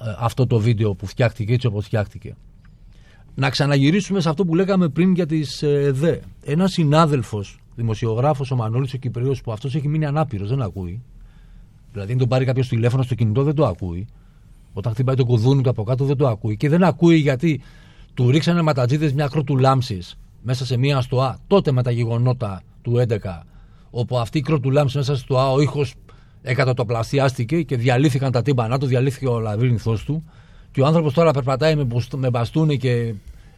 [0.00, 2.36] ε, αυτό το βίντεο που φτιάχτηκε έτσι όπως φτιάχτηκε.
[3.34, 6.20] Να ξαναγυρίσουμε σε αυτό που λέγαμε πριν για τις ε, ΕΔΕ.
[6.44, 11.02] Ένας συνάδελφος, δημοσιογράφος ο Μανώλης ο Κυπρέος που αυτός έχει μείνει ανάπηρος, δεν ακούει.
[11.92, 14.06] Δηλαδή αν τον πάρει κάποιος τηλέφωνο στο κινητό δεν το ακούει.
[14.78, 16.56] Όταν χτυπάει το κουδούνι του από κάτω δεν το ακούει.
[16.56, 17.60] Και δεν ακούει γιατί
[18.14, 23.04] του ρίξανε ματατζίδες μια κρότου λάμψης μέσα σε μια αστοά τότε με τα γεγονότα του
[23.08, 23.16] 11
[23.90, 25.94] όπου αυτή η κρότου λάμψη μέσα στο ΑΟ ο ήχος
[26.42, 30.24] εκατοτοπλασιάστηκε και διαλύθηκαν τα τύμπανά του, διαλύθηκε ο λαβύρινθός του
[30.70, 33.14] και ο άνθρωπος τώρα περπατάει με, μπουστ- με μπαστούνι και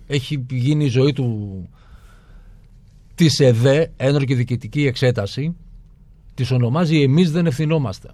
[0.06, 1.68] έχει γίνει η ζωή του
[3.14, 5.56] της ΕΔΕ, ένορκη διοικητική εξέταση,
[6.34, 8.10] τις ονομάζει εμείς δεν ευθυνόμαστε.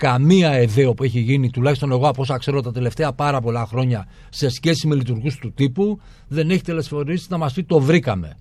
[0.00, 4.06] Καμία ΕΔΕ που έχει γίνει, τουλάχιστον εγώ από όσα ξέρω τα τελευταία πάρα πολλά χρόνια,
[4.28, 8.36] σε σχέση με λειτουργούς του τύπου, δεν έχει τελεσφορήσει να μας πει το βρήκαμε.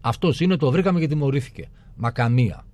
[0.00, 1.68] Αυτός είναι το βρήκαμε και τιμωρήθηκε.
[1.96, 2.64] Μα καμία.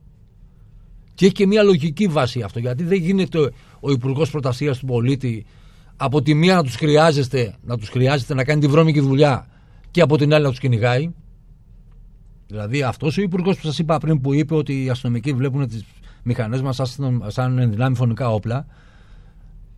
[1.15, 5.47] Και έχει και μια λογική βάση αυτό, γιατί δεν γίνεται ο Υπουργός Προστασίας του Πολίτη
[5.97, 9.47] από τη μία να τους χρειάζεστε, να τους χρειάζεται να κάνει τη βρώμικη δουλειά
[9.91, 11.11] και από την άλλη να τους κυνηγάει.
[12.47, 15.85] Δηλαδή αυτός ο υπουργός που σας είπα πριν που είπε ότι οι αστυνομικοί βλέπουν τις
[16.23, 18.67] μηχανές μας σαν, σαν ενδυνάμει φωνικά όπλα.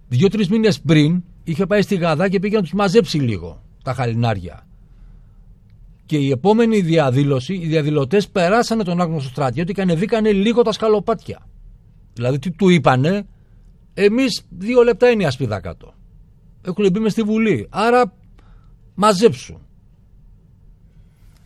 [0.09, 4.67] Δύο-τρει μήνες πριν είχε πάει στη Γαδά και πήγε να τους μαζέψει λίγο τα χαλινάρια.
[6.07, 11.47] Και η επόμενη διαδήλωση, οι διαδηλωτές περάσανε τον άγνωστο στρατιώτη και ανεβήκανε λίγο τα σκαλοπάτια.
[12.13, 13.27] Δηλαδή τι του είπανε,
[13.95, 15.95] εμείς δύο λεπτά είναι η ασπίδα κάτω.
[16.63, 17.67] Έχουν μπει μες στη Βουλή.
[17.71, 18.13] Άρα
[18.95, 19.61] μαζέψου.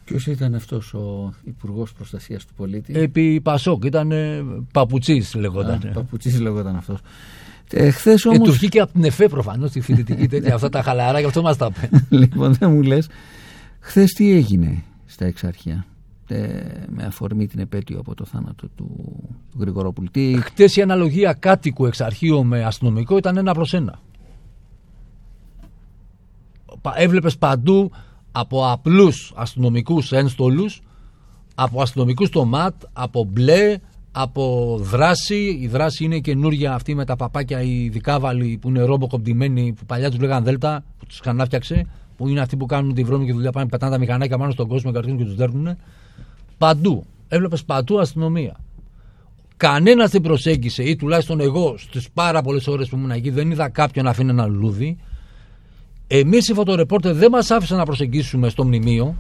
[0.05, 4.13] Ποιος ήταν αυτός ο Υπουργός Προστασίας του Πολίτη; Επί Πασόκ, ήταν
[4.73, 5.91] παπουτσής λεγόταν.
[5.95, 6.99] Παπουτσής λεγόταν αυτός.
[7.71, 8.49] Ε, χθες Και όμως...
[8.49, 11.57] τους βγήκε από την ΕΦΕ προφανώς τη φοιτητική τέτοια, αυτά τα χαλαρά, γι' αυτό μας
[11.57, 11.91] τα είπε.
[12.21, 13.09] λοιπόν, δεν μου λες.
[13.81, 15.87] Χθες τι έγινε στα εξάρχεια.
[16.29, 18.97] Ε, με αφορμή την επέτειο από το θάνατο του,
[19.51, 20.41] του Γρηγορόπουλου; Τι...
[20.41, 24.01] Χτε η αναλογία κάτοικου εξαρχείου με αστυνομικό ήταν ένα προς ένα.
[26.95, 27.91] Έβλεπες παντού
[28.37, 30.83] από απλούς αστυνομικούς ένστολους,
[31.55, 33.79] από αστυνομικούς στο ΜΑΤ, από μπλε,
[34.13, 35.59] από δράση.
[35.61, 40.11] Η δράση είναι καινούρια αυτή με τα παπάκια, οι δικάβαλοι που είναι ρομποκομπτημένοι, που παλιά
[40.11, 43.69] τους λέγανε Δέλτα, που τους ξανάφτιαξε, που είναι αυτοί που κάνουν τη βρώμικη δουλειά, πάνε
[43.69, 45.77] πετάνε τα μηχανάκια πάνω στον κόσμο, καρτούν και τους δέρνουν.
[46.59, 47.05] Παντού.
[47.29, 48.57] Έβλεπες παντού αστυνομία.
[49.57, 53.69] Κανένας δεν προσέγγισε, ή τουλάχιστον εγώ στις πάρα πολλές ώρες που ήμουν εκεί, δεν είδα
[53.69, 54.99] κάποιον να αφήνει ένα λουλούδι.
[56.17, 59.17] Εμείς οι φωτορεπόρτερ δεν μας άφησαν να προσεγγίσουμε στο μνημείο,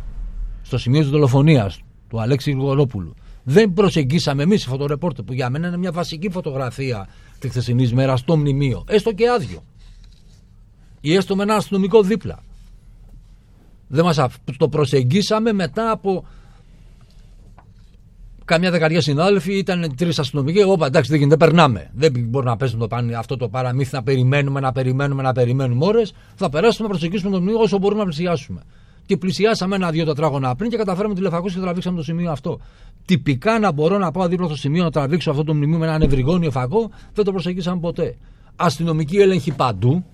[0.63, 3.15] στο σημείο της δολοφονίας του Αλέξη Γρηγορόπουλου.
[3.43, 8.21] Δεν προσεγγίσαμε εμείς οι φωτορεπόρτερ, που για μένα είναι μια βασική φωτογραφία τη χθεσινής μέρας
[8.21, 8.85] στο μνημείο.
[8.89, 9.63] Έστω και άδειο.
[11.01, 12.43] Ή έστω με ένα αστυνομικό δίπλα.
[13.89, 14.35] Δεν μας αφ...
[14.57, 16.25] Το προσεγγίσαμε μετά από
[18.45, 20.59] καμιά δεκαετία συνάδελφοι, ήταν τρεις αστυνομικοί.
[20.59, 21.91] Εγώ είπα εντάξει, δεν γίνεται, περνάμε.
[21.95, 25.87] Δεν μπορεί να πέσουμε το πάνε, αυτό το παραμύθι να περιμένουμε, να περιμένουμε, να περιμένουμε
[25.87, 26.13] ώρες.
[26.35, 28.63] Θα περάσουμε να προσεγγίσουμε τον μνημείο όσο μπορούμε να πλησιάσουμε.
[29.07, 32.61] Και πλησιάσαμε ένα-δύο τετράγωνα πριν και καταφέραμε τηλεφακούς και τραβήξαμε το σημείο αυτό.
[33.05, 35.99] Τυπικά να μπορώ να πάω δίπλα στο σημείο να τραβήξω αυτό το μνημείο με ένα
[35.99, 38.17] νευρυγόνιο φακό, δεν το προσεγγίσαμε ποτέ.
[38.57, 40.05] Αστυνομική έλεγχη παντού.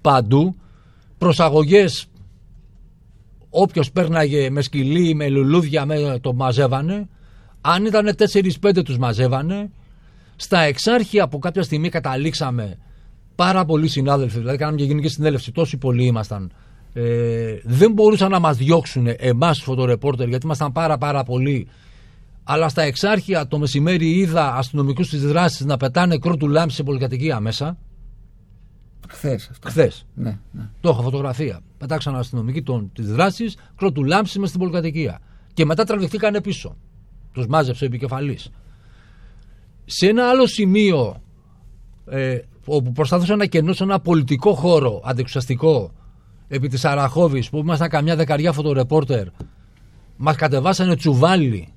[0.00, 0.54] Παντού.
[1.18, 2.06] Προσαγωγές
[3.50, 7.08] όποιος πέρναγε με σκυλί, με λουλούδια, με, το μαζεύανε.
[7.60, 8.14] Αν ήταν
[8.62, 9.70] 4-5 τους μαζεύανε.
[10.36, 12.78] Στα εξάρχεια που κάποια στιγμή καταλήξαμε
[13.34, 16.52] πάρα πολλοί συνάδελφοι, δηλαδή κάναμε και γενική συνέλευση, τόσοι πολλοί ήμασταν,
[16.92, 21.68] ε, δεν μπορούσαν να μας διώξουν εμάς φωτορεπόρτερ γιατί ήμασταν πάρα πάρα πολλοί
[22.50, 27.40] αλλά στα εξάρχεια το μεσημέρι είδα αστυνομικούς της δράσης να πετάνε κρότου λάμψη σε πολυκατοικία
[27.40, 27.76] μέσα.
[29.08, 29.68] Χθες αυτό.
[29.68, 30.06] Χθες.
[30.14, 30.68] Ναι, ναι.
[30.80, 31.60] Το έχω φωτογραφία.
[31.78, 32.62] Πετάξαν αστυνομικοί
[32.92, 35.20] τη δράση, κρότου λάμψη μες στην πολυκατοικία.
[35.54, 36.76] Και μετά τραβηχτήκανε πίσω.
[37.32, 38.50] Τους μάζεψε ο επικεφαλής.
[39.84, 41.22] Σε ένα άλλο σημείο
[42.10, 45.92] ε, όπου προσπαθούσα να κενώσω ένα πολιτικό χώρο αντεξουσιαστικό
[46.48, 49.26] επί της Αραχώβης που ήμασταν καμιά δεκαριά φωτορεπόρτερ
[50.16, 51.72] μας κατεβάσανε τσουβάλι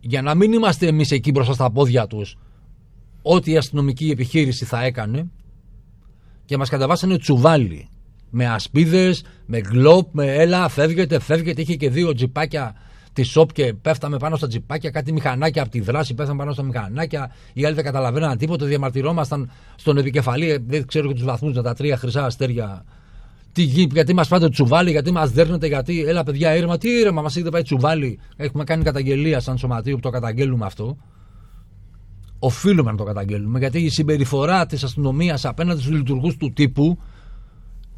[0.00, 2.36] για να μην είμαστε εμείς εκεί μπροστά στα πόδια τους
[3.22, 5.30] ό,τι η αστυνομική επιχείρηση θα έκανε
[6.44, 7.88] και μας κατεβάσανε τσουβάλι
[8.34, 12.74] με ασπίδες, με γκλόπ, με έλα φεύγετε, φεύγετε είχε και δύο τζιπάκια
[13.12, 16.62] της ΣΟΠ και πέφταμε πάνω στα τζιπάκια, κάτι μηχανάκια από τη δράση πέφταμε πάνω στα
[16.62, 17.32] μηχανάκια.
[17.52, 21.96] Οι άλλοι δεν καταλαβαίναν τίποτα, διαμαρτυρόμασταν στον επικεφαλή, δεν ξέρω και τους βαθμούς, τα τρία
[21.96, 22.84] χρυσά αστέρια
[23.52, 26.04] τι, γι- γιατί μας πάτε τσουβάλι, γιατί μας δέρνετε, γιατί.
[26.06, 28.18] Έλα, παιδιά, ήρεμα, τι ήρεμα, μας έχετε πάει τσουβάλι.
[28.36, 30.96] Έχουμε κάνει καταγγελία σαν σωματείο που το καταγγέλνουμε αυτό.
[32.38, 36.98] Οφείλουμε να το καταγγέλνουμε, γιατί η συμπεριφορά της αστυνομίας απέναντι στους λειτουργούς του τύπου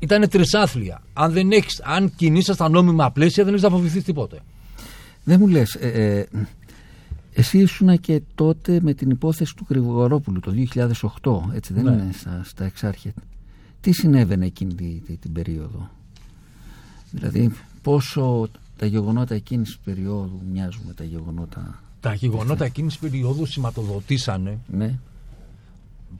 [0.05, 1.03] ήταν τρισάθλια.
[1.13, 4.41] Αν, δεν έχεις, αν κινείσαι στα νόμιμα πλαίσια, δεν έχεις να φοβηθείς τίποτε.
[5.25, 6.27] Δεν μου λες, ε, ε,
[7.33, 11.91] εσύ ήσουν και τότε με την υπόθεση του Γρηγορόπουλου το 2008, έτσι δεν Ναι.
[11.91, 13.13] είναι, στα, στα εξάρχεια.
[13.81, 15.91] Τι συνέβαινε εκείνη τη- τη- την περίοδο;
[17.11, 17.51] Δηλαδή
[17.83, 21.83] πόσο τα γεγονότα εκείνης της περίοδου μοιάζουν με τα γεγονότα...
[22.01, 24.99] Τα γεγονότα εκείνης της περίοδου σηματοδοτήσανε Ναι,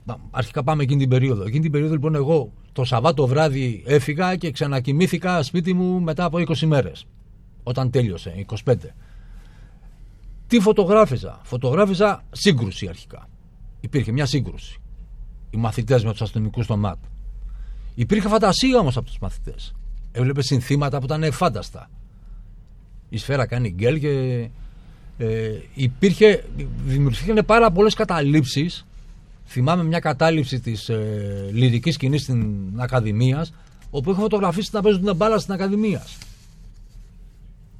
[0.05, 1.43] Πα- Αρχικά πάμε εκείνη την περίοδο.
[1.43, 6.37] Εκείνη την περίοδο λοιπόν εγώ το Σαββάτο βράδυ έφυγα και ξανακοιμήθηκα σπίτι μου μετά από
[6.37, 7.05] 20 μέρες.
[7.63, 8.75] Όταν τέλειωσε, 25.
[10.47, 13.29] Τι φωτογράφιζα; Φωτογράφιζα σύγκρουση αρχικά.
[13.79, 14.81] Υπήρχε μια σύγκρουση.
[15.49, 16.97] Οι μαθητές με τους αστυνομικούς στο ΜΑΤ.
[17.95, 19.75] Υπήρχε φαντασία όμως από τους μαθητές.
[20.11, 21.89] Έβλεπες συνθήματα που ήταν φάνταστα.
[23.09, 24.49] Η σφαίρα κάνει γκέλ και
[25.17, 26.43] ε, υπήρχε,
[26.85, 28.85] δημιουργήθηκαν πάρα πολλές καταλήψεις
[29.45, 33.53] Θυμάμαι μια κατάληψη της ε, λυρικής σκηνής στην Ακαδημίας,
[33.89, 36.05] όπου έχω φωτογραφίσει να παίζουν την μπάλα στην Ακαδημία.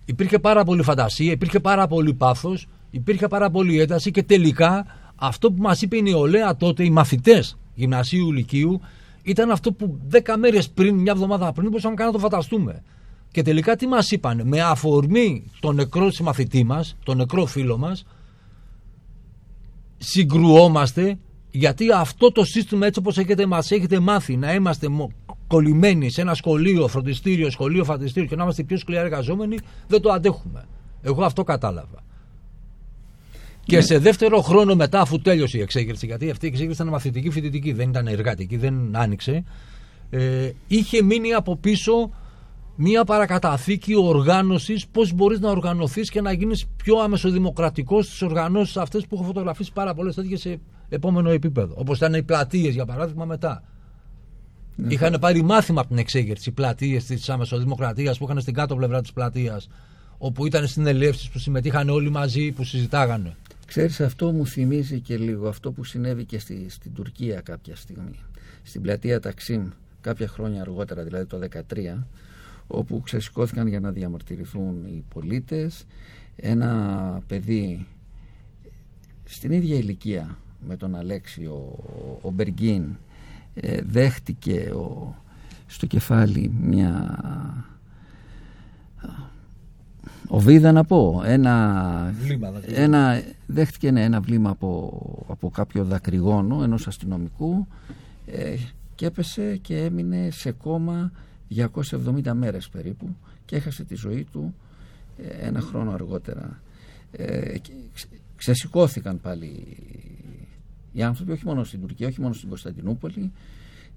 [0.06, 5.52] Υπήρχε πάρα πολύ φαντασία, υπήρχε πάρα πολύ πάθος, υπήρχε πάρα πολύ ένταση και τελικά αυτό
[5.52, 8.82] που μας είπε η νεολαία τότε, οι μαθητές γυμνασίου Λυκείου,
[9.24, 12.84] ήταν αυτό που δέκα μέρες πριν, μια εβδομάδα πριν, μπορούσαμε καν να το φανταστούμε.
[13.32, 18.06] Και τελικά τι μας είπαν, με αφορμή τον νεκρό συμμαθητή μας, τον νεκρό φίλο μας,
[19.98, 21.18] συγκρουόμαστε
[21.56, 25.12] γιατί αυτό το σύστημα έτσι όπως έχετε, μας έχετε μάθει να είμαστε μο-
[25.48, 30.02] κολλημένοι σε ένα σχολείο, φροντιστήριο, σχολείο, φροντιστήριο και να είμαστε οι πιο σκληρά εργαζόμενοι, δεν
[30.02, 30.66] το αντέχουμε.
[31.02, 32.04] Εγώ αυτό κατάλαβα.
[33.64, 37.30] Και σε δεύτερο χρόνο μετά, αφού τέλειωσε η εξέγερση, γιατί αυτή η εξέγερση ήταν μαθητική
[37.30, 39.44] φοιτητική, δεν ήταν εργατική, δεν άνοιξε,
[40.10, 42.10] ε, είχε μείνει από πίσω
[42.76, 49.08] μία παρακαταθήκη οργάνωσης πώς μπορείς να οργανωθείς και να γίνεις πιο αμεσοδημοκρατικός στις οργανώσεις αυτές
[49.08, 50.60] που έχω φωτογραφίσει πάρα πολλές τέτοιες σε
[50.90, 51.74] επόμενο επίπεδο.
[51.78, 53.64] Όπως ήταν οι πλατείες για παράδειγμα μετά.
[54.88, 59.02] Είχαν πάρει μάθημα από την εξέγερση οι πλατείες της Αμεσοδημοκρατία που είχαν στην κάτω πλευρά
[59.02, 59.68] της πλατείας,
[60.18, 63.36] όπου ήταν συνελεύσει που συμμετείχαν όλοι μαζί, που συζητάγανε.
[63.66, 68.20] Ξέρεις αυτό μου θυμίζει και λίγο αυτό που συνέβη και στη, στην Τουρκία κάποια στιγμή.
[68.64, 69.68] Στην πλατεία Ταξίμ
[70.02, 71.40] κάποια χρόνια αργότερα, δηλαδή το
[71.98, 72.04] 2013,
[72.68, 75.86] όπου ξεσηκώθηκαν για να διαμαρτυρηθούν οι πολίτες.
[76.36, 77.88] Ένα παιδί
[79.24, 81.80] στην ίδια ηλικία με τον Αλέξη, ο,
[82.22, 82.84] ο Μπεργκίν,
[83.54, 85.16] ε, δέχτηκε ο,
[85.68, 87.18] στο κεφάλι μια
[90.28, 92.84] οβίδα να πω ένα, Βλήμα δακρυγόνο.
[92.84, 97.68] ένα δέχτηκε ναι, ένα βλήμα από, από κάποιο δακρυγόνο ενός αστυνομικού
[98.26, 98.56] ε,
[98.96, 101.12] και έπεσε και έμεινε σε κόμμα
[101.56, 104.56] 270 μέρες περίπου και έχασε τη ζωή του
[105.18, 106.62] ε, ένα χρόνο αργότερα
[107.12, 109.78] ε, και ξε- ξεσηκώθηκαν πάλι
[110.96, 113.32] οι άνθρωποι όχι μόνο στην Τουρκία, όχι μόνο στην Κωνσταντινούπολη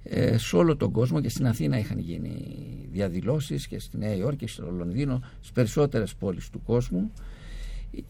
[0.02, 2.34] ε, σε όλο τον κόσμο και στην Αθήνα είχαν γίνει
[2.92, 7.12] διαδηλώσεις και στη Νέα Υόρκη και στο Λονδίνο στις περισσότερες πόλεις του κόσμου.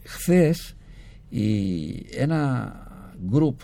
[0.03, 0.75] Χθες
[1.29, 1.47] η,
[2.11, 2.73] ένα
[3.33, 3.55] group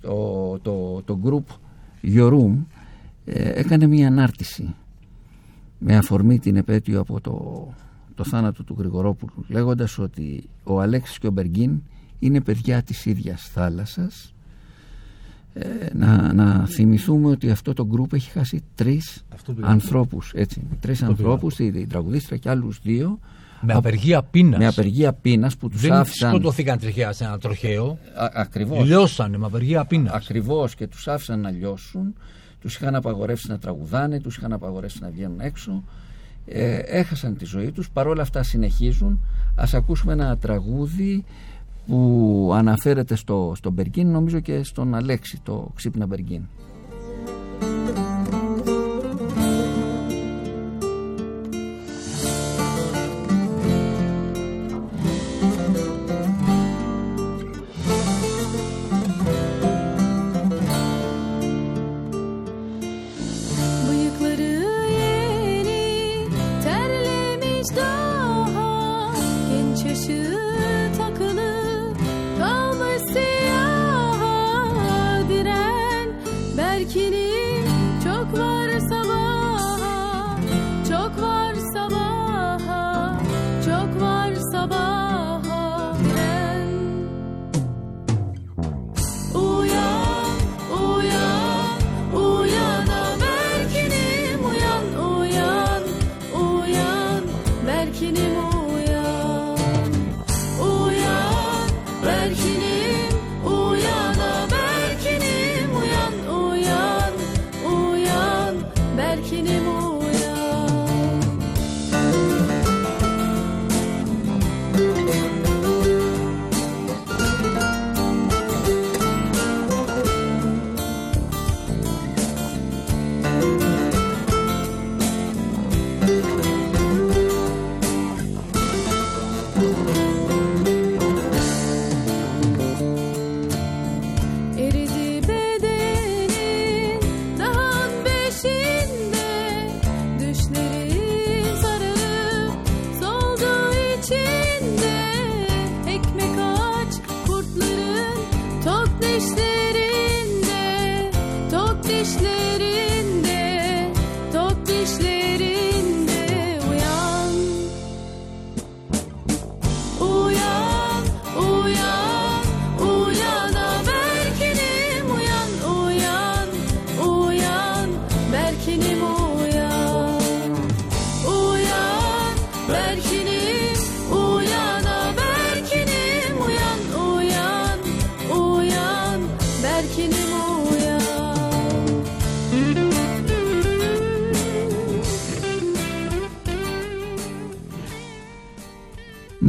[0.00, 1.54] το, το, το group
[2.02, 2.64] Yorum
[3.24, 4.74] ε, έκανε μια ανάρτηση
[5.78, 7.68] με αφορμή την επέτειο από το,
[8.14, 11.82] το θάνατο του Γρηγορόπουλου λέγοντας ότι ο Αλέξης και ο Μπεργκίν
[12.18, 14.32] είναι παιδιά της ίδιας θάλασσας.
[15.54, 19.66] Ε, να, να θυμηθούμε ότι αυτό το γκρουπ έχει χάσει τρεις Αυτό πήγα.
[19.68, 23.18] ανθρώπους έτσι, τρεις ανθρώπους η, η τραγουδίστρια και άλλους δύο.
[23.60, 24.58] Με από- απεργία πείνας.
[24.58, 26.30] με απεργία πείνας που τους Δεν άφησαν.
[26.30, 27.98] σκοτωθήκαν τριχαία σε ένα τροχαίο.
[28.14, 30.12] α, ακριβώς, Λιώσανε με απεργία πείνας.
[30.12, 32.14] ακριβώς και τους άφησαν να λιώσουν.
[32.60, 35.84] Τους είχαν απαγορεύσει να τραγουδάνε τους είχαν απαγορεύσει να βγαίνουν έξω.
[36.46, 37.90] Ε, έχασαν τη ζωή τους.
[37.90, 39.20] Παρόλα αυτά συνεχίζουν.
[39.54, 41.24] Ας ακούσουμε ένα τραγούδι
[41.88, 46.42] που αναφέρεται στο, στον Μπεργκίν νομίζω και στον Αλέξη το ξύπνα Μπεργκίν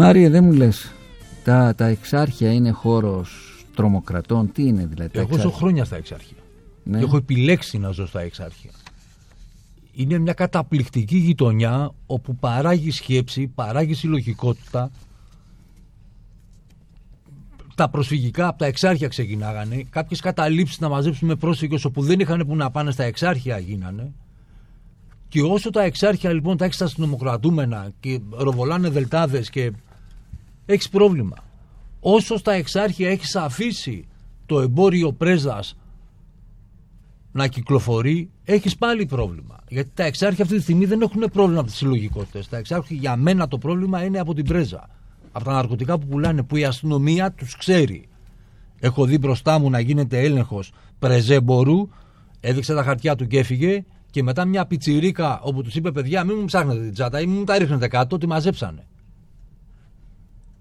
[0.10, 0.93] Μάριε δεν μου λες
[1.43, 3.30] τα, τα εξάρχεια είναι χώρος
[3.76, 6.38] τρομοκρατών τι είναι δηλαδή τα Εγώ ζω εξάρχεια; χρόνια στα εξάρχεια.
[6.84, 6.98] Ναι.
[6.98, 8.72] Και έχω επιλέξει να ζω στα εξάρχεια.
[9.91, 14.91] Είναι μια καταπληκτική γειτονιά όπου παράγει σκέψη, παράγει συλλογικότητα.
[17.76, 19.84] Τα προσφυγικά από τα εξάρχεια ξεκινάγανε.
[19.89, 24.12] Κάποιες καταλήψεις να μαζέψουμε πρόσφυγες όπου δεν είχαν που να πάνε στα εξάρχεια γίνανε.
[25.28, 29.72] Και όσο τα εξάρχεια λοιπόν τα έχει στα αστυνομοκρατούμενα και ροβολάνε δελτάδες και
[30.74, 31.36] έχεις πρόβλημα.
[32.00, 34.08] Όσο στα εξάρχεια έχεις αφήσει
[34.46, 35.78] το εμπόριο πρέζας
[37.32, 39.60] να κυκλοφορεί, έχεις πάλι πρόβλημα.
[39.68, 42.50] Γιατί τα εξάρχεια αυτή τη στιγμή δεν έχουν πρόβλημα από τις συλλογικότητες.
[42.50, 44.90] Τα εξάρχεια για μένα το πρόβλημα είναι από την πρέζα.
[45.32, 48.08] Από τα ναρκωτικά που πουλάνε, που η αστυνομία τους ξέρει.
[48.80, 51.90] Έχω δει μπροστά μου να γίνεται έλεγχος πρεζέμπορου,
[52.40, 53.86] έδειξε τα χαρτιά του και έφυγε.
[54.12, 57.38] Και μετά μια πιτσιρίκα όπου τους είπε: Παιδιά, μην μου ψάχνετε την τσάτα ή μην
[57.38, 58.88] μου τα ρίχνετε κάτω, τη μαζέψανε.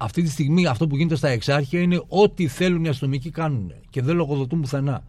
[0.00, 4.02] Αυτή τη στιγμή αυτό που γίνεται στα εξάρχεια είναι ό,τι θέλουν οι αστυνομικοί κάνουν και
[4.02, 5.02] δεν λογοδοτούν πουθενά.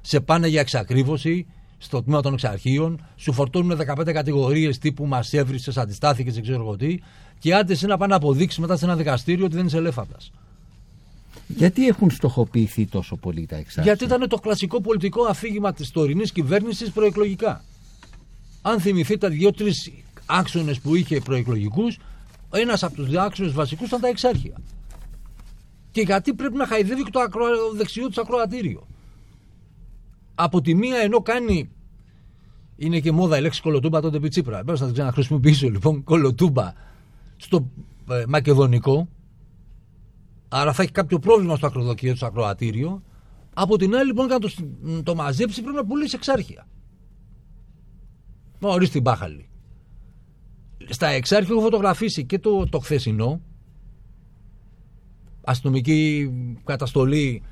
[0.00, 1.46] Σε πάνε για εξακρίβωση
[1.78, 6.76] στο τμήμα των εξαρχείων, σου φορτώνουν 15 κατηγορίες τύπου μας έβρισες, αντιστάθηκε, δεν ξέρω εγώ
[6.76, 6.98] τι,
[7.38, 10.32] και άντε εσύ να πάνε να αποδείξεις μετά σε ένα δικαστήριο ότι δεν είσαι ελέφαντας.
[11.46, 16.32] γιατί έχουν στοχοποιηθεί τόσο πολύ τα εξάρχεια; Γιατί ήταν το κλασικό πολιτικό αφήγημα της τωρινής
[16.32, 17.64] κυβέρνησης προεκλογικά.
[18.62, 19.92] Αν θυμηθείτε δύο-τρεις
[20.26, 21.98] άξονες που είχε προεκλογικούς,
[22.50, 24.56] ένας από τους δύο άξονε βασικούς ήταν τα εξάρχεια.
[25.90, 27.44] Και γιατί πρέπει να χαϊδεύει και το ακρο...
[27.74, 28.86] δεξιό τους ακροατήριο.
[30.34, 31.70] Από τη μία ενώ κάνει.
[32.76, 34.64] Είναι και μόδα η λέξη κολοτούμπα τότε επί Τσίπρα.
[34.64, 36.04] Πρέπει να την ξαναχρησιμοποιήσω λοιπόν.
[36.04, 36.72] Κολοτούμπα
[37.36, 37.70] στο
[38.10, 39.08] ε, μακεδονικό.
[40.48, 43.02] Άρα θα έχει κάποιο πρόβλημα στο ακροδοκείο του ακροατήριο.
[43.54, 44.64] Από την άλλη, λοιπόν, για να το, σ-
[45.02, 46.66] το μαζέψει πρέπει να πουλήσει εξάρχεια.
[48.58, 49.45] Μα ορίστε την μπάχαλη.
[50.88, 53.40] Στα εξάρχεια έχω φωτογραφίσει και το, το χθεσινό.
[55.44, 56.30] Αστυνομική
[56.64, 57.42] καταστολή,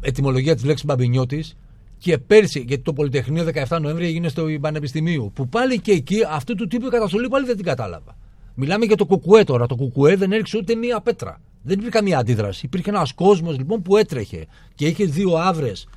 [0.00, 1.56] ετοιμολογία της λέξης Μπαμπινιώτης.
[1.98, 5.30] Και πέρσι, γιατί το Πολυτεχνείο 17 Νοέμβρη έγινε στο Πανεπιστημίου.
[5.34, 8.16] Που πάλι και εκεί αυτού του τύπου η καταστολή πάλι δεν την κατάλαβα.
[8.54, 9.66] Μιλάμε για το κουκουέ τώρα.
[9.66, 11.40] Το κουκουέ δεν έριξε ούτε μία πέτρα.
[11.62, 12.66] Δεν υπήρχε καμία αντίδραση.
[12.66, 15.88] Υπήρχε ένας κόσμος λοιπόν που έτρεχε και είχε δύο άβρες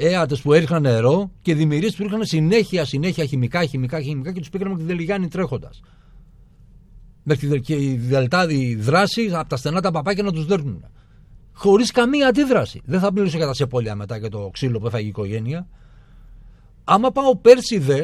[0.00, 4.48] έατες που έριχναν νερό και δημιουργίες που ήρχαν συνέχεια, συνέχεια χημικά, χημικά, χημικά και τους
[4.50, 5.80] πήγαμε με τη Δελιγάνη τρέχοντας.
[7.22, 10.84] Μέχρι τη- και η δελτάδη δράση από τα στενά τα παπάκια να τους δέρνουν.
[11.52, 12.80] Χωρίς καμία αντίδραση.
[12.84, 15.66] Δεν θα μιλήσω για τα σεπόλια μετά και το ξύλο που έφαγε η οικογένεια.
[16.84, 18.00] Άμα πάω πέρσι δε,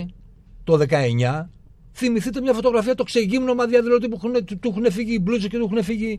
[0.64, 1.50] το 19,
[1.92, 5.58] θυμηθείτε μια φωτογραφία το ξεγύμνομα διαδηλωτή που έχουν, του, του έχουν φύγει οι μπλούζε και
[5.58, 6.18] του έχουν φύγει.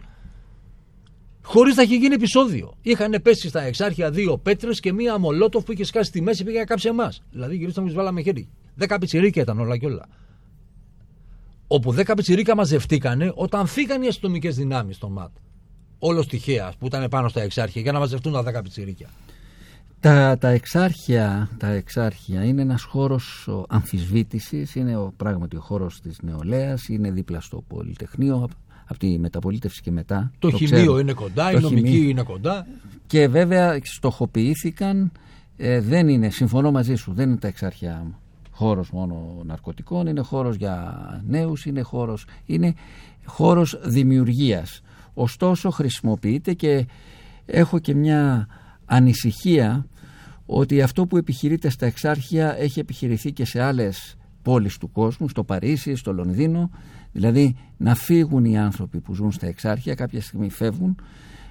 [1.48, 2.74] Χωρίς να έχει γίνει επεισόδιο.
[2.82, 6.58] Είχαν πέσει στα εξάρχεια δύο πέτρες και μία μολότοφ που είχε σκάσει στη μέση πήγε
[6.58, 7.22] να κάψει εμάς.
[7.32, 8.48] Δηλαδή γυρίσαμε και του βάλαμε χέρι.
[8.76, 10.06] Δέκα πιτσιρίκια ήταν όλα και όλα.
[11.68, 15.32] Όπου δέκα πιτσιρίκα μαζευτήκανε όταν φύγαν οι αστυνομικές δυνάμεις στο ΜΑΤ.
[16.00, 19.10] Όλος τυχαία που ήταν πάνω στα εξάρχεια για να μαζευτούν τα δέκα πιτσιρίκια.
[20.00, 26.02] Τα, τα, εξάρχεια, τα εξάρχεια είναι ένας χώρος ο, αμφισβήτησης, είναι ο, πράγματι ο χώρος
[26.02, 28.52] της νεολαίας, είναι δίπλα στο Πολυτεχνείο, απ-
[28.86, 30.32] από τη μεταπολίτευση και μετά.
[30.40, 31.00] Το, χημείο ξέρω.
[31.00, 32.10] είναι κοντά, Το η νομική χημείο.
[32.10, 32.68] είναι κοντά.
[33.08, 35.12] Και βέβαια στοχοποιήθηκαν,
[35.58, 38.06] ε, δεν είναι, συμφωνώ μαζί σου, δεν είναι τα εξάρχεια
[38.52, 40.96] χώρος μόνο ναρκωτικών, είναι χώρος για
[41.28, 42.74] νέους, είναι χώρος, είναι
[43.26, 44.82] χώρος δημιουργίας.
[45.14, 46.86] Ωστόσο χρησιμοποιείται και
[47.46, 48.48] έχω και μια
[48.86, 49.86] ανησυχία
[50.46, 55.44] ότι αυτό που επιχειρείται στα εξάρχεια έχει επιχειρηθεί και σε άλλες πόλεις του κόσμου, στο
[55.44, 56.70] Παρίσι, στο Λονδίνο,
[57.16, 60.96] δηλαδή να φύγουν οι άνθρωποι που ζουν στα εξάρχεια, κάποια στιγμή φεύγουν,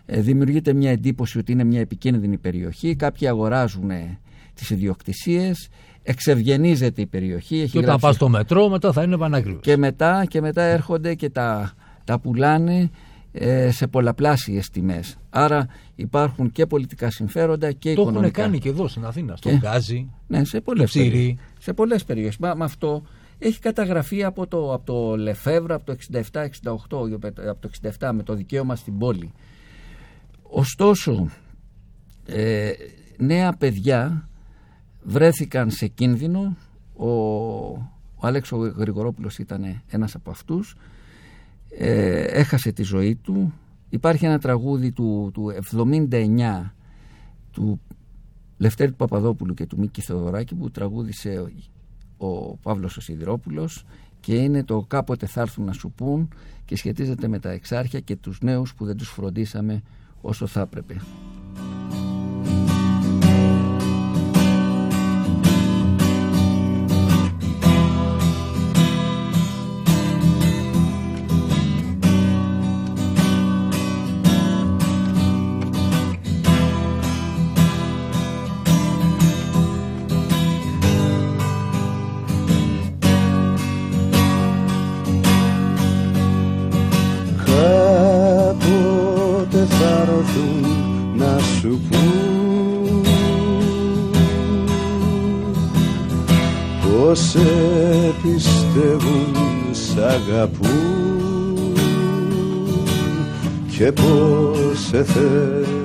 [0.07, 4.19] ε, δημιουργείται μια εντύπωση ότι είναι μια επικίνδυνη περιοχή, κάποιοι αγοράζουν ε,
[4.55, 5.69] τις ιδιοκτησίες,
[6.03, 7.55] εξευγενίζεται η περιοχή.
[7.61, 9.59] Έχει Και όταν γράψει- πας στο μετρό, μετά θα είναι πανάκριβο.
[9.61, 11.73] και μετά, και μετά έρχονται και τα,
[12.05, 12.91] τα πουλάνε
[13.33, 15.17] ε, σε πολλαπλάσιες τιμές.
[15.31, 18.43] Άρα υπάρχουν και πολιτικά συμφέροντα και Το έχουν οικονομικά.
[18.43, 19.37] κάνει και εδώ στην Αθήνα.
[19.37, 20.11] Στο Και- Γκάζι.
[20.27, 21.09] Ναι, σε πολλές, Ψήρι.
[21.11, 21.37] περιοχές.
[21.59, 22.37] σε πολλές περιοχές.
[22.39, 23.03] Μα, με αυτό
[23.39, 25.97] έχει καταγραφεί από το, από το Λεφεύρα από το
[26.33, 26.47] 67-68,
[27.49, 29.33] από το 67 με το δικαίωμα στην πόλη.
[30.43, 31.31] Ωστόσο,
[32.27, 32.73] ε,
[33.17, 34.29] νέα παιδιά
[35.03, 36.57] βρέθηκαν σε κίνδυνο.
[36.97, 37.09] Ο,
[38.15, 40.77] ο Αλέξο Γρηγορόπουλος ήταν ένας από αυτούς.
[41.79, 43.53] Ε, έχασε τη ζωή του.
[43.89, 45.53] Υπάρχει ένα τραγούδι του, του
[46.11, 46.71] 79
[47.51, 47.81] του
[48.57, 51.53] Λευτέρη του Παπαδόπουλου και του Μίκη Θεοδωράκη που τραγούδισε
[52.17, 53.85] ο, ο Παύλος ο Σιδηρόπουλος
[54.21, 56.29] και είναι το κάποτε θα έρθουν να σου πούν
[56.65, 59.83] και σχετίζεται με τα εξάρχεια και τους νέους που δεν τους φροντίσαμε
[60.21, 60.97] όσο θα έπρεπε.
[103.85, 105.84] Και πως σε θένε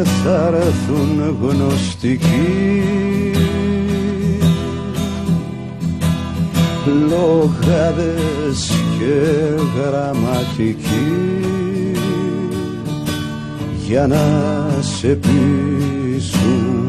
[0.04, 2.26] θα έρθουν γνωστικοί.
[7.10, 9.22] Λογάδες και
[9.76, 11.38] γραμματικοί.
[13.86, 14.26] Για να
[14.82, 16.88] σε πείσουν.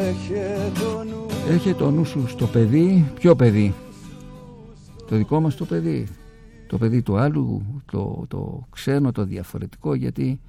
[0.00, 3.10] Έχε το νου Έχει το νου σου στο παιδί.
[3.14, 3.74] Ποιο παιδί;
[5.08, 6.08] Το δικό μας το παιδί.
[6.66, 10.40] Το παιδί του άλλου, το, το ξένο, το διαφορετικό, γιατί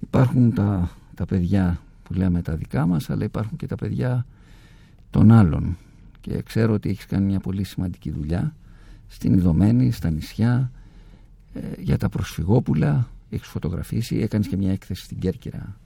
[0.00, 4.26] υπάρχουν τα, τα παιδιά που λέμε τα δικά μας, αλλά υπάρχουν και τα παιδιά
[5.10, 5.76] των άλλων.
[6.20, 8.54] Και ξέρω ότι έχεις κάνει μια πολύ σημαντική δουλειά
[9.08, 10.70] στην Ιδωμένη, στα νησιά,
[11.54, 15.76] ε, για τα προσφυγόπουλα, έχεις φωτογραφίσει, έκανες και μια έκθεση στην Κέρκυρα.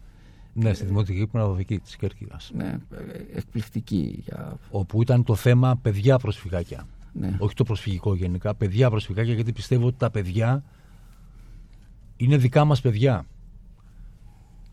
[0.55, 2.51] Ναι, στη Δημοτική Παραδοχή της Κέρκυρας.
[2.55, 4.57] Ναι, ε, εκπληκτική για...
[4.71, 6.87] Όπου ήταν το θέμα παιδιά προσφυγάκια.
[7.13, 7.37] Ναι.
[7.39, 10.65] Όχι το προσφυγικό γενικά, παιδιά προσφυγάκια, γιατί πιστεύω ότι τα παιδιά
[12.17, 13.27] είναι δικά μας παιδιά.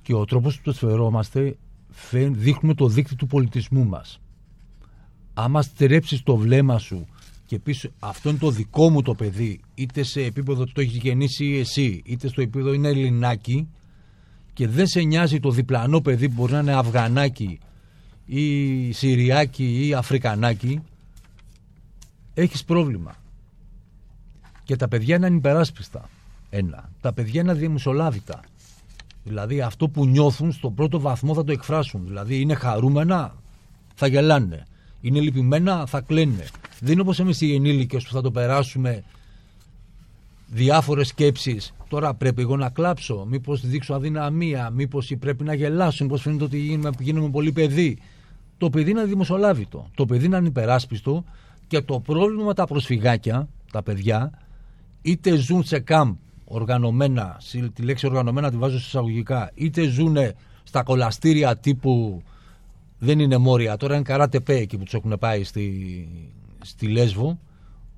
[0.02, 1.58] Και ο τρόπος που τους φερόμαστε
[1.90, 4.20] φε- δείχνουμε το δίκτυο του πολιτισμού μας.
[5.34, 7.08] Άμα στερέψεις το βλέμμα σου
[7.46, 10.98] και πεις αυτό είναι το δικό μου το παιδί, είτε σε επίπεδο ότι το έχεις
[10.98, 13.68] γεννήσει εσύ, είτε στο επίπεδο είναι Ελληνάκι
[14.54, 17.60] και δεν σε νοιάζει το διπλανό παιδί που μπορεί να είναι Αφγανάκι
[18.26, 20.82] ή Συριάκι ή Αφρικανάκι,
[22.42, 23.16] έχεις πρόβλημα.
[24.64, 26.10] Και τα παιδιά είναι ανυπεράσπιστα.
[26.50, 26.90] Ένα.
[27.02, 28.40] Τα παιδιά είναι αδιαμεσολάβητα.
[29.24, 32.02] Δηλαδή αυτό που νιώθουν στον πρώτο βαθμό θα το εκφράσουν.
[32.06, 33.36] Δηλαδή είναι χαρούμενα,
[33.96, 34.66] θα γελάνε.
[35.02, 36.46] Είναι λυπημένα, θα κλαίνε.
[36.80, 39.04] Δεν είναι όπως εμείς οι ενήλικες που θα το περάσουμε
[40.48, 41.74] διάφορες σκέψεις.
[41.88, 46.58] Τώρα πρέπει εγώ να κλάψω, μήπως δείξω αδυναμία, μήπως πρέπει να γελάσω, μήπως φαίνεται ότι
[46.58, 47.98] γίνομαι, γίνομαι πολύ παιδί.
[48.58, 49.90] Το παιδί είναι δημοσιολάβητο.
[49.96, 51.24] Το παιδί είναι ανυπεράσπιστο
[51.70, 54.32] και το πρόβλημα με τα προσφυγάκια, τα παιδιά,
[55.02, 56.16] είτε ζουν σε κάμπ
[56.46, 60.18] οργανωμένα, συ- τη λέξη οργανωμένα τη βάζω σε εισαγωγικά, είτε ζουν
[60.64, 62.22] στα κολαστήρια τύπου
[63.00, 66.08] δεν είναι μόρια, τώρα είναι καράτε πέ εκεί που τους έχουν πάει στη,
[66.62, 67.40] στη Λέσβο,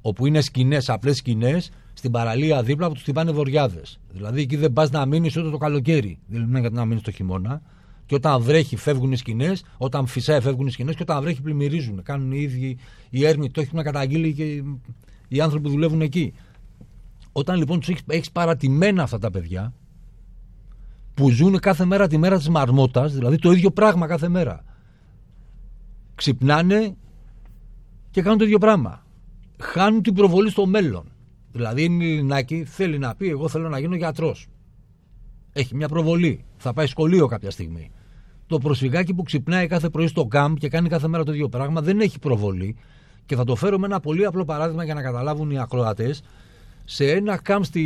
[0.01, 3.99] όπου είναι σκηνές, απλές σκηνές, στην παραλία δίπλα που τους χτυπάνε βοριάδες.
[4.11, 6.19] Δηλαδή εκεί δεν πας να μείνεις ούτε το καλοκαίρι.
[6.28, 7.61] Δεν είναι γιατί να μείνεις το χειμώνα.
[8.12, 12.03] Και όταν βρέχει φεύγουν οι σκηνές, όταν φυσάει φεύγουν οι σκηνές και όταν βρέχει πλημμυρίζουν.
[12.03, 12.78] Κάνουν οι ίδιοι
[13.09, 14.64] οι έρμοι, το έχουν καταγγείλει και
[15.28, 16.34] οι άνθρωποι που δουλεύουν εκεί.
[17.32, 19.74] Όταν λοιπόν τους έχεις παρατημένα αυτά τα παιδιά,
[21.14, 24.64] που ζουν κάθε μέρα τη μέρα της μαρμότας, δηλαδή το ίδιο πράγμα κάθε μέρα.
[26.16, 26.95] Ξυπνάνε
[28.09, 29.05] και κάνουν το ίδιο πράγμα.
[29.59, 31.12] Χάνουν την προβολή στο μέλλον.
[31.51, 34.47] Δηλαδή, είναι Ελληνάκι, θέλει να πει: Εγώ θέλω να γίνω γιατρός.
[35.53, 36.45] Έχει μια προβολή.
[36.57, 37.91] Θα πάει σχολείο κάποια στιγμή.
[38.51, 41.81] Το προσφυγάκι που ξυπνάει κάθε πρωί στο κάμπ και κάνει κάθε μέρα το ίδιο πράγμα
[41.81, 42.75] δεν έχει προβολή.
[43.25, 46.23] Και θα το φέρω με ένα πολύ απλό παράδειγμα για να καταλάβουν οι ακροατές.
[46.85, 47.85] Σε ένα κάμπ στη...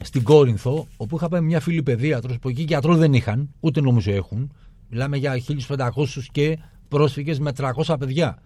[0.00, 4.12] στην Κόρινθο, όπου είχα πάει μια φίλη παιδίατρος, που εκεί γιατρό δεν είχαν, ούτε νομίζω
[4.12, 4.52] έχουν.
[4.88, 5.88] Μιλάμε για 1500
[6.32, 6.58] και
[6.88, 7.52] πρόσφυγες με
[7.84, 8.38] 300 παιδιά.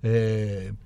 [0.00, 0.10] Ε,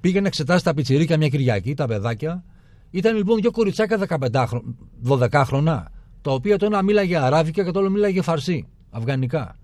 [0.01, 2.45] πήγε να εξετάσει τα πιτσιρίκια μια Κυριακή, τα παιδάκια.
[2.91, 4.75] Ήταν λοιπόν δύο κοριτσάκια 15 χρονο,
[5.09, 5.91] 12 χρονά,
[6.25, 9.57] τα οποία το ένα μίλαγε αράβικα και το άλλο μίλαγε φαρσί, αφγανικά.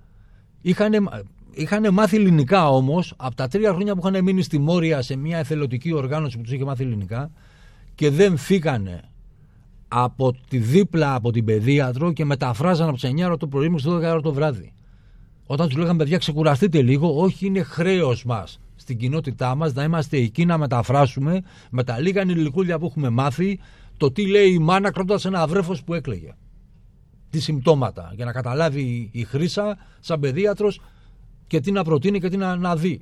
[0.60, 0.92] Είχαν,
[1.50, 5.38] είχαν μάθει ελληνικά όμως από τα τρία χρόνια που είχαν μείνει στη Μόρια σε μια
[5.38, 7.30] εθελοντική οργάνωση που τους είχε μάθει ελληνικά
[7.94, 9.00] και δεν φύγανε
[9.88, 13.88] από τη δίπλα από την παιδίατρο και μεταφράζαν από τις 9 ώρα το πρωί μέχρι
[13.88, 14.72] τις 12 ώρα το βράδυ.
[15.46, 20.16] Όταν τους λέγαμε παιδιά, ξεκουραστείτε λίγο, όχι είναι χρέος μας στην κοινότητά μας να είμαστε
[20.16, 23.58] εκεί να μεταφράσουμε με τα λίγα ενηλικούλια που έχουμε μάθει
[23.96, 26.34] το τι λέει η μάνα κρατώντας ένα βρέφος που έκλαιγε.
[27.30, 30.80] Τι συμπτώματα, για να καταλάβει η Χρύσα σαν παιδίατρος
[31.46, 33.00] και τι να προτείνει και τι να, να δει.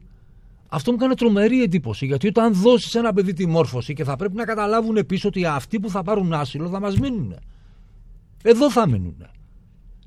[0.68, 4.34] Αυτό μου κάνει τρομερή εντύπωση γιατί όταν δώσεις ένα παιδί τη μόρφωση και θα πρέπει
[4.34, 7.36] να καταλάβουν επίσης ότι αυτοί που θα πάρουν άσυλο θα μας μείνουν.
[8.42, 9.26] Εδώ θα μείνουν.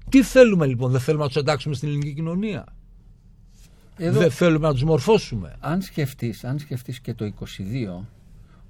[0.10, 2.66] Τι θέλουμε λοιπόν, δεν θέλουμε να τους εντάξουμε στην ελληνική κοινωνία;
[3.98, 5.56] Εδώ- Δεν θέλουμε να τους μορφώσουμε.
[5.60, 8.08] Αν σκεφτείς, αν σκεφτείς και το 22,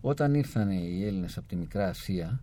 [0.02, 2.42] όταν ήρθαν οι Έλληνες από τη Μικρά Ασία,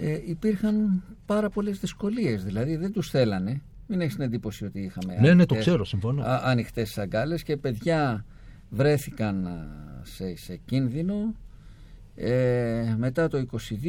[0.00, 2.44] ε, υπήρχαν πάρα πολλές δυσκολίες.
[2.44, 3.60] Δηλαδή δεν τους θέλανε.
[3.86, 6.22] Μην έχεις την εντύπωση ότι είχαμε Ναι, ναι, το ανοιχτές- ξέρω, συμφωνώ.
[6.22, 8.24] α- ανοιχτές αγκάλες και παιδιά
[8.70, 9.66] βρέθηκαν α,
[10.02, 11.34] σε, σε κίνδυνο
[12.14, 13.38] ε, μετά το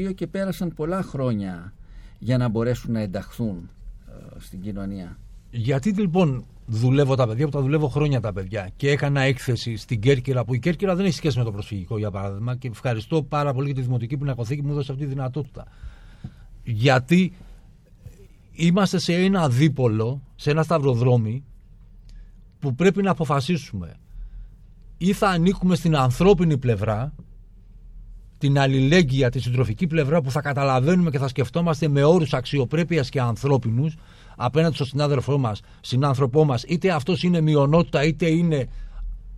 [0.08, 1.74] 22 και πέρασαν πολλά χρόνια
[2.20, 3.70] για να μπορέσουν να ενταχθούν
[4.08, 5.18] ε, στην κοινωνία.
[5.52, 10.00] Γιατί λοιπόν δουλεύω τα παιδιά που τα δουλεύω χρόνια τα παιδιά και έκανα έκθεση στην
[10.00, 13.54] Κέρκυρα που η Κέρκυρα δεν έχει σχέση με το προσφυγικό για παράδειγμα και ευχαριστώ πάρα
[13.54, 15.66] πολύ και τη Δημοτική Πινακοθήκη που μου έδωσε αυτή τη δυνατότητα.
[16.64, 17.34] Γιατί
[18.52, 21.44] είμαστε σε ένα δίπολο, σε ένα σταυροδρόμι
[22.60, 23.96] που πρέπει να αποφασίσουμε
[24.98, 27.14] ή θα ανήκουμε στην ανθρώπινη πλευρά
[28.38, 33.22] την αλληλέγγυα, τη συντροφική πλευρά που θα καταλαβαίνουμε και θα σκεφτόμαστε με όρους αξιοπρέπειας και
[33.22, 33.96] ανθρώπινους
[34.36, 38.68] απέναντι στον συνάδελφό μας, συνάνθρωπό μας, είτε αυτός είναι μειονότητα, είτε είναι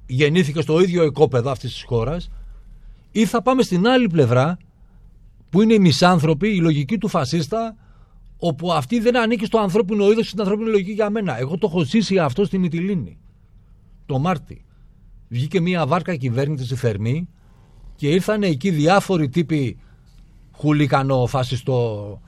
[0.06, 2.30] γεννήθηκε στο ίδιο οικόπεδο αυτής της χώρας,
[3.12, 4.58] ή θα πάμε στην άλλη πλευρά
[5.54, 7.76] που είναι οι μισάνθρωποι, η λογική του φασίστα,
[8.38, 11.40] όπου αυτή δεν ανήκει στο ανθρώπινο είδος, στην ανθρώπινη λογική για μένα.
[11.40, 13.18] Εγώ το έχω ζήσει αυτό στη Μυτιλίνη.
[14.06, 14.66] Το Μάρτι.
[15.28, 17.28] Βγήκε μια βάρκα κυβέρνηση στη Θερμή
[17.96, 19.78] και ήρθαν εκεί διάφοροι τύποι
[20.52, 22.20] χουλικανό, φασιστό.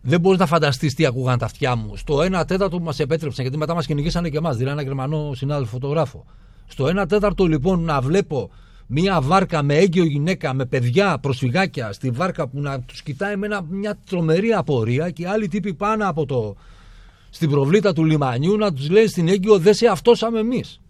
[0.00, 1.96] Δεν μπορείς να φανταστείς τι ακούγαν τα αυτιά μου.
[1.96, 5.34] Στο 1 τέταρτο που μας επέτρεψαν, γιατί μετά μας κυνηγήσανε και εμάς, δηλαδή ένα γερμανό
[5.34, 6.24] συνάδελφο φωτογράφο.
[6.66, 8.50] Στο 1 τέταρτο λοιπόν να βλέπω
[8.92, 13.46] μια βάρκα με έγκυο γυναίκα, με παιδιά, προσφυγάκια στη βάρκα που να τους κοιτάει με
[13.46, 16.56] ένα- μια τρομερή απορία και άλλοι τύποι πάνω από το,
[17.30, 20.80] στην προβλήτα του λιμανιού να τους λέει στην έγκυο δεν σε αυτόσαμε εμείς.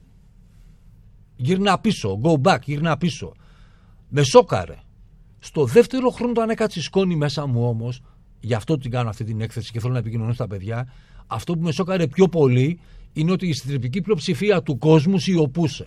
[1.37, 3.33] Γύρνα πίσω, go back, γύρνα πίσω.
[4.09, 4.77] Με σόκαρε.
[5.39, 8.03] Στο δεύτερο χρόνο το αν έκατσε η σκόνη μέσα μου όμως,
[8.41, 10.93] γι' αυτό την κάνω αυτή την έκθεση και θέλω να επικοινωνήσω στα παιδιά,
[11.27, 12.81] αυτό που με σόκαρε πιο πολύ
[13.13, 15.87] είναι ότι η συντριπτική πλειοψηφία του κόσμου σιωπούσε.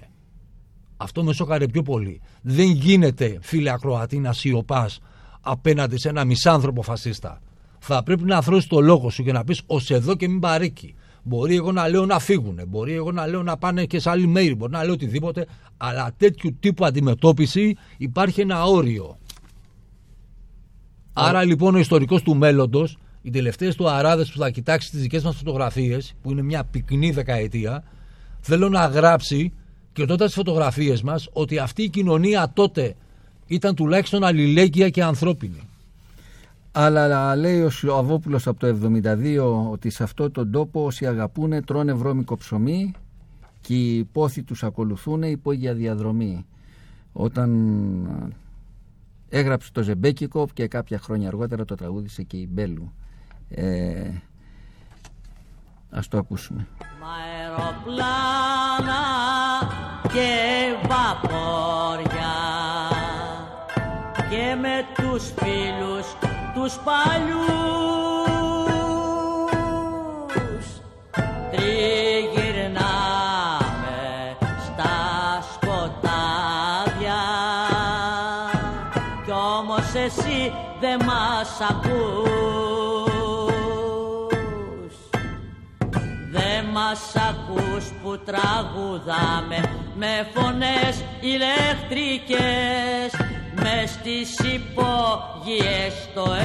[1.03, 2.21] Αυτό με σόκαρε πιο πολύ.
[2.41, 4.99] Δεν γίνεται, φίλε Ακροατή, να σιωπάς
[5.41, 7.41] απέναντι σε ένα μισάνθρωπο φασίστα.
[7.79, 10.95] Θα πρέπει να θρώσεις το λόγο σου και να πεις ως εδώ και μην παρήκει.
[11.23, 14.27] Μπορεί εγώ να λέω να φύγουν, μπορεί εγώ να λέω να πάνε και σε άλλη
[14.27, 15.47] μέρη, μπορεί να λέω οτιδήποτε,
[15.77, 19.17] αλλά τέτοιου τύπου αντιμετώπιση υπάρχει ένα όριο.
[21.13, 25.23] Άρα λοιπόν ο ιστορικός του μέλλοντος, οι τελευταίες του αράδες που θα κοιτάξει τις δικές
[25.23, 27.83] μας φωτογραφίες, που είναι μια πυκνή δεκαετία,
[28.39, 29.53] θέλω να γράψει
[29.93, 32.95] και τότε τις φωτογραφίες μας ότι αυτή η κοινωνία τότε
[33.47, 35.67] ήταν τουλάχιστον αλληλέγγυα και ανθρώπινη.
[36.71, 41.93] Αλλά λέει ο Σιωαβόπουλος από το 72 ότι σε αυτόν τον τόπο όσοι αγαπούνε τρώνε
[41.93, 42.93] βρώμικο ψωμί
[43.61, 46.45] και οι πόθοι τους ακολουθούν υπόγεια διαδρομή.
[47.13, 47.49] Όταν
[48.05, 48.27] α,
[49.29, 52.93] έγραψε το Ζεμπέκικο και κάποια χρόνια αργότερα το τραγούδισε και η Μπέλου.
[53.49, 54.09] Ε,
[55.89, 56.67] ας το ακούσουμε.
[57.53, 59.22] αεροπλάνα
[60.13, 62.35] και βαπόρια.
[64.29, 66.07] Και με τους φίλους
[66.53, 67.53] τους παλιούς
[71.51, 72.77] τριγυρνάμε
[74.63, 74.95] στα
[75.53, 77.21] σκοτάδια.
[79.25, 82.33] Κι όμως εσύ δεν μας ακούς.
[86.31, 92.39] Δε μας ακούς που τραγουδάμε με φωνές ηλεκτρικές
[93.55, 96.43] μες στις υπόγειες στοές.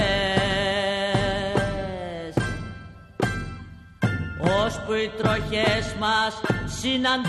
[4.64, 6.40] Ώσπου οι τροχές μας
[6.80, 7.28] συναντάνε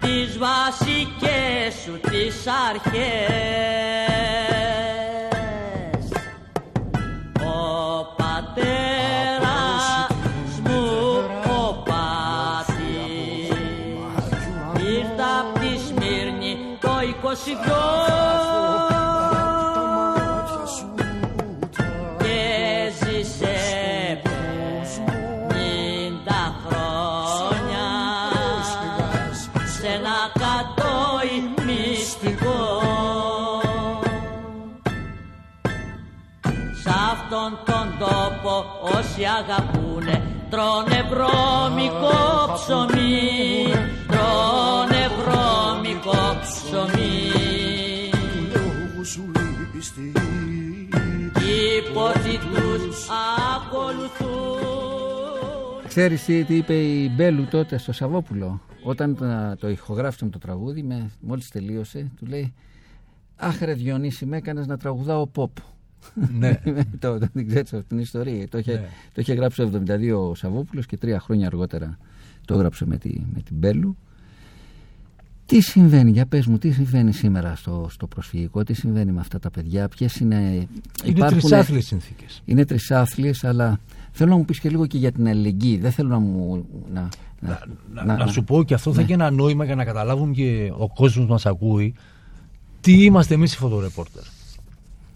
[0.00, 4.01] τις βασικές σου τις αρχές
[17.42, 17.46] 22
[22.18, 22.38] και
[22.98, 23.56] ζήσε
[25.48, 27.88] πενήντα χρόνια
[29.78, 31.36] σε ένα κατόι
[31.66, 32.62] μυστικό.
[36.82, 38.52] Σ' αυτόν τον τόπο
[38.98, 40.16] όσοι αγαπούνε
[40.50, 42.18] τρώνε βρώμικο
[42.54, 43.11] ψωμί
[55.94, 60.38] Ξέρεις τι, τι είπε η Μπέλου τότε στο Σαββόπουλο όταν το, το ηχογράφησε με το
[60.38, 62.52] τραγούδι με, μόλις τελείωσε του λέει
[63.36, 65.46] Αχ ρε Διονύση με έκανες να τραγουδάω pop
[66.38, 66.60] Ναι.
[66.98, 68.88] το, το, την ξέρεις αυτή την ιστορία το είχε, Ναι.
[69.14, 71.98] το είχε γράψει το 72 ο Σαββόπουλος και τρία χρόνια αργότερα
[72.44, 73.96] το έγραψε με, τη, με την Μπέλου
[75.46, 79.38] τι συμβαίνει, για πες μου, τι συμβαίνει σήμερα στο, στο προσφυγικό, τι συμβαίνει με αυτά
[79.38, 80.66] τα παιδιά, ποιες είναι...
[81.04, 82.42] Είναι τρισάθλιες συνθήκες.
[82.44, 83.80] Είναι τρισάθλιες, αλλά
[84.12, 85.78] θέλω να μου πεις και λίγο και για την αλληλεγγύη.
[85.78, 86.64] Δεν θέλω να μου...
[86.92, 87.08] Να,
[88.04, 90.88] Να, να, σου πω και αυτό θα έχει ένα νόημα για να καταλάβουν και ο
[90.88, 91.94] κόσμος μας ακούει
[92.80, 94.22] τι είμαστε εμείς οι φωτορεπόρτερ.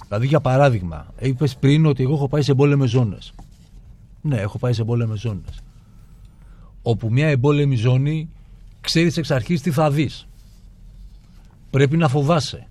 [0.07, 3.33] Δηλαδή για παράδειγμα, είπες πριν ότι εγώ έχω πάει σε εμπόλεμες ζώνες.
[4.21, 5.61] Ναι, έχω πάει σε εμπόλεμες ζώνες.
[6.83, 8.29] Όπου μια εμπόλεμη ζώνη
[8.81, 10.27] ξέρεις εξ αρχής τι θα δεις.
[11.71, 12.67] Πρέπει να φοβάσαι.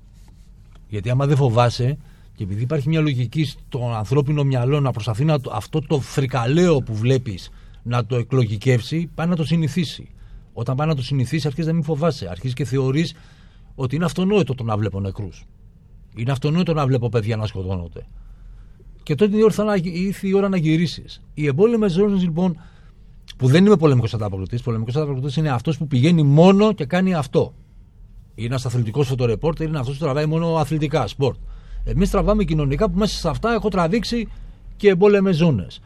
[0.88, 1.97] Γιατί άμα δεν φοβάσαι
[2.36, 6.79] και επειδή υπάρχει μια λογική στο ανθρώπινο μυαλό να προσπαθεί να το, αυτό το φρικαλαίο
[6.79, 7.49] που βλέπεις
[7.83, 10.09] να το εκλογικεύσει, πάει να το συνηθίσει.
[10.53, 12.27] Όταν πάει να το συνηθίσει, αρχίζει να μην φοβάσαι.
[12.29, 13.15] Αρχίζει και θεωρείς
[13.75, 15.45] ότι είναι αυτονόητο το να βλέπω νεκρούς.
[16.15, 18.05] Είναι αυτονόητο να βλέπω παιδιά να σκοτώνονται.
[19.03, 21.21] Και τότε ήρθε, να, ήρθε η ώρα να γυρίσεις.
[21.33, 22.57] Οι εμπόλεμες ζώνες λοιπόν,
[23.38, 27.53] που δεν είμαι πολεμικός ανταποκριτής, πολεμικός ανταποκριτής είναι αυτός που πηγαίνει μόνο και κάνει αυτό.
[28.36, 31.38] Είναι ένας αθλητικός φωτορεπόρτερ, είναι αυτός που τραβάει μόνο αθλητικά, σπορτ.
[31.86, 34.27] Εμείς τραβάμε κοινωνικά που μέσα σε αυτά έχω τραβήξει
[34.75, 35.81] και εμπόλεμες ζώνες.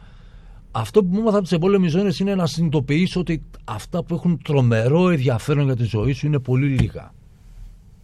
[0.70, 4.40] Αυτό που μου έμαθα από τις εμπόλεμες ζώνες είναι να συνειδητοποιήσω ότι αυτά που έχουν
[4.44, 7.14] τρομερό ενδιαφέρον για τη ζωή σου είναι πολύ λίγα.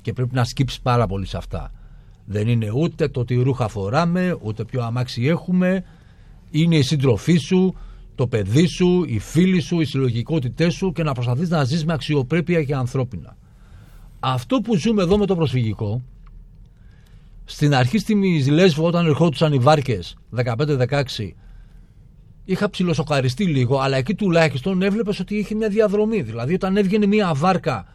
[0.01, 1.73] Και πρέπει να σκύψεις πάρα πολύ σε αυτά.
[2.25, 5.85] Δεν είναι ούτε το τι ρούχα φοράμε, ούτε ποιο αμάξι έχουμε.
[6.51, 7.75] Είναι η σύντροφή σου,
[8.15, 11.93] το παιδί σου, οι φίλοι σου, οι συλλογικότητές σου και να προσπαθείς να ζεις με
[11.93, 13.37] αξιοπρέπεια και ανθρώπινα.
[14.21, 16.03] Αυτό που ζούμε εδώ με το προσφυγικό,
[17.49, 21.03] στην αρχή στη Λέσβο όταν ερχόντουσαν οι βάρκες 15-16
[22.47, 26.23] είχα ψιλοσοκαριστεί λίγο, αλλά εκεί τουλάχιστον έβλεπες ότι είχε μια διαδρομή.
[26.23, 27.87] Δηλαδή, όταν έβγαινε μια βάρκα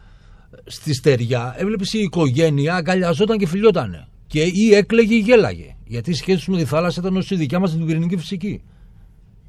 [0.64, 4.06] στη στεριά, έβλεπες η οικογένεια αγκαλιαζόταν και φιλιότανε.
[4.26, 5.76] Και ή έκλαιγε ή γέλαγε.
[5.84, 8.62] Γιατί η σχέση τους με τη θάλασσα ήταν ως η δικιά μας την πυρηνική φυσική.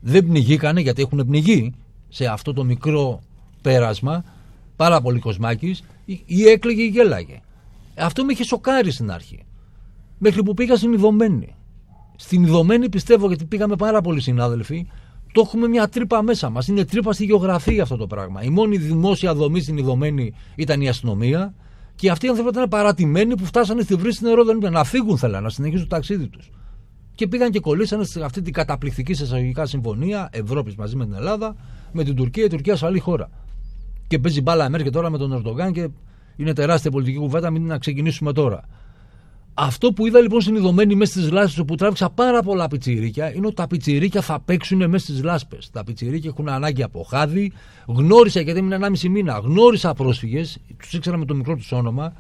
[0.01, 1.74] Δεν πνιγήκανε γιατί έχουν πνιγεί
[2.10, 3.22] σε αυτό το μικρό
[3.62, 4.24] πέρασμα
[4.76, 5.78] πάρα πολύ κοσμάκι,
[6.26, 7.41] ή έκλαιγε ή γέλαγε.
[7.95, 9.45] Αυτό με είχε σοκάρει στην αρχή.
[10.26, 11.55] Μέχρι που πήγα στην Ιδωμένη.
[12.15, 14.88] Στην Ιδωμένη πιστεύω γιατί πήγαμε πάρα πολλοί συνάδελφοι,
[15.32, 16.67] το έχουμε μια τρύπα μέσα μας.
[16.67, 18.43] Είναι τρύπα στη γεωγραφία αυτό το πράγμα.
[18.43, 21.53] Η μόνη δημόσια δομή στην Ιδωμένη ήταν η αστυνομία
[21.95, 25.17] και αυτοί οι άνθρωποι ήταν παρατημένοι που φτάσανε στη βρύση νερό, δεν είπαν να φύγουν,
[25.17, 26.49] θέλανε να συνεχίσουν το ταξίδι τους.
[27.15, 31.13] Και πήγαν και κολλήσανε σε αυτή την καταπληκτική σε εισαγωγικά συμφωνία Ευρώπης μαζί με την
[31.13, 31.55] Ελλάδα,
[31.91, 33.30] με την Τουρκία, η Τουρκία ασφαλή χώρα.
[34.07, 35.89] Και παίζει μπάλα Μέρκε τώρα με τον Ερντογάν και
[36.36, 38.67] είναι τεράστια πολιτική κουβέντα, μην να ξεκινήσουμε τώρα.
[39.54, 43.45] Αυτό που είδα λοιπόν στην ειδωμένη μέσα στις λάσπες, όπου τράβηξα πάρα πολλά πιτσιρίκια, είναι
[43.45, 45.70] ότι τα πιτσιρίκια θα παίξουν μέσα στις λάσπες.
[45.72, 47.51] Τα πιτσιρίκια έχουν ανάγκη από χάδι.
[47.86, 52.14] Γνώρισα, γιατί έμεινα 1,5 μήνα, γνώρισα πρόσφυγες, τους ήξερα με το μικρό τους όνομα,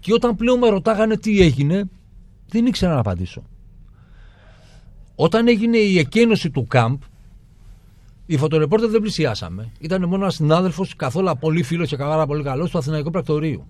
[0.00, 1.88] και όταν πλέον με ρωτάγανε τι έγινε,
[2.48, 3.42] δεν ήξερα να απαντήσω.
[5.14, 7.00] Όταν έγινε η εκένωση του κάμπ,
[8.26, 9.72] οι φωτορεπόρτερ δεν πλησιάσαμε.
[9.80, 13.66] Ήταν μόνο ένας συνάδελφος, καθόλου πολύ φίλος και πάρα πολύ καλός του Αθηναϊκού Πρακτορείου,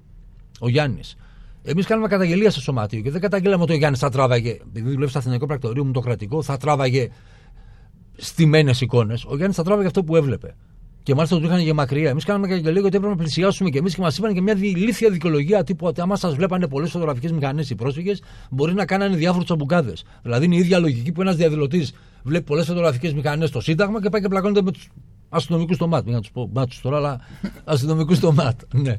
[0.61, 1.17] ο Γιάννης.
[1.63, 5.11] Εμείς κάναμε καταγγελία στο σωματείο και δεν καταγγέλαμε ότι ο Γιάννης θα τράβαγε, επειδή δουλεύει
[5.11, 7.09] στο Αθηναϊκό Πρακτορείο μου το κρατικό, θα τράβαγε
[8.17, 9.25] στημένε εικόνες.
[9.25, 10.55] Ο Γιάννης θα τράβαγε αυτό που έβλεπε.
[11.03, 12.11] Και μάλιστα το είχαν για μακριά.
[12.11, 15.11] Εμείς κάναμε καταγγελία γιατί έπρεπε να πλησιάσουμε και εμείς και μας είπαν και μια ηλίθια
[15.11, 19.45] δικαιολογία τύπου ότι άμα σας βλέπανε πολλές φωτογραφικές μηχανές οι πρόσφυγες, μπορεί να κάνανε διάφορους
[19.45, 20.05] τσαμπουκάδες.
[20.23, 24.09] Δηλαδή είναι η ίδια λογική που ένας διαδηλωτής βλέπει πολλές φωτογραφικές μηχανές στο Σύνταγμα και
[24.09, 24.89] πάει και πλακώνεται με τους
[25.29, 26.05] αστυνομικούς στο ΜΑΤ.
[26.05, 27.21] Μην να τους πω μάτσου τώρα, αλλά
[27.65, 28.61] αστυνομικούς στο ΜΑΤ.
[28.83, 28.99] Ναι.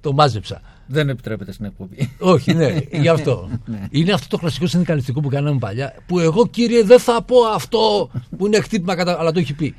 [0.00, 0.60] Το μάζεψα.
[0.86, 2.10] Δεν επιτρέπεται στην εκπομπή.
[2.18, 3.48] Όχι, ναι, γι' αυτό.
[3.90, 5.94] είναι αυτό το κλασικό συνδικαλιστικό που κάναμε παλιά.
[6.06, 9.18] Που εγώ, κύριε, δεν θα πω αυτό που είναι χτύπημα κατά.
[9.18, 9.74] Αλλά το έχει πει.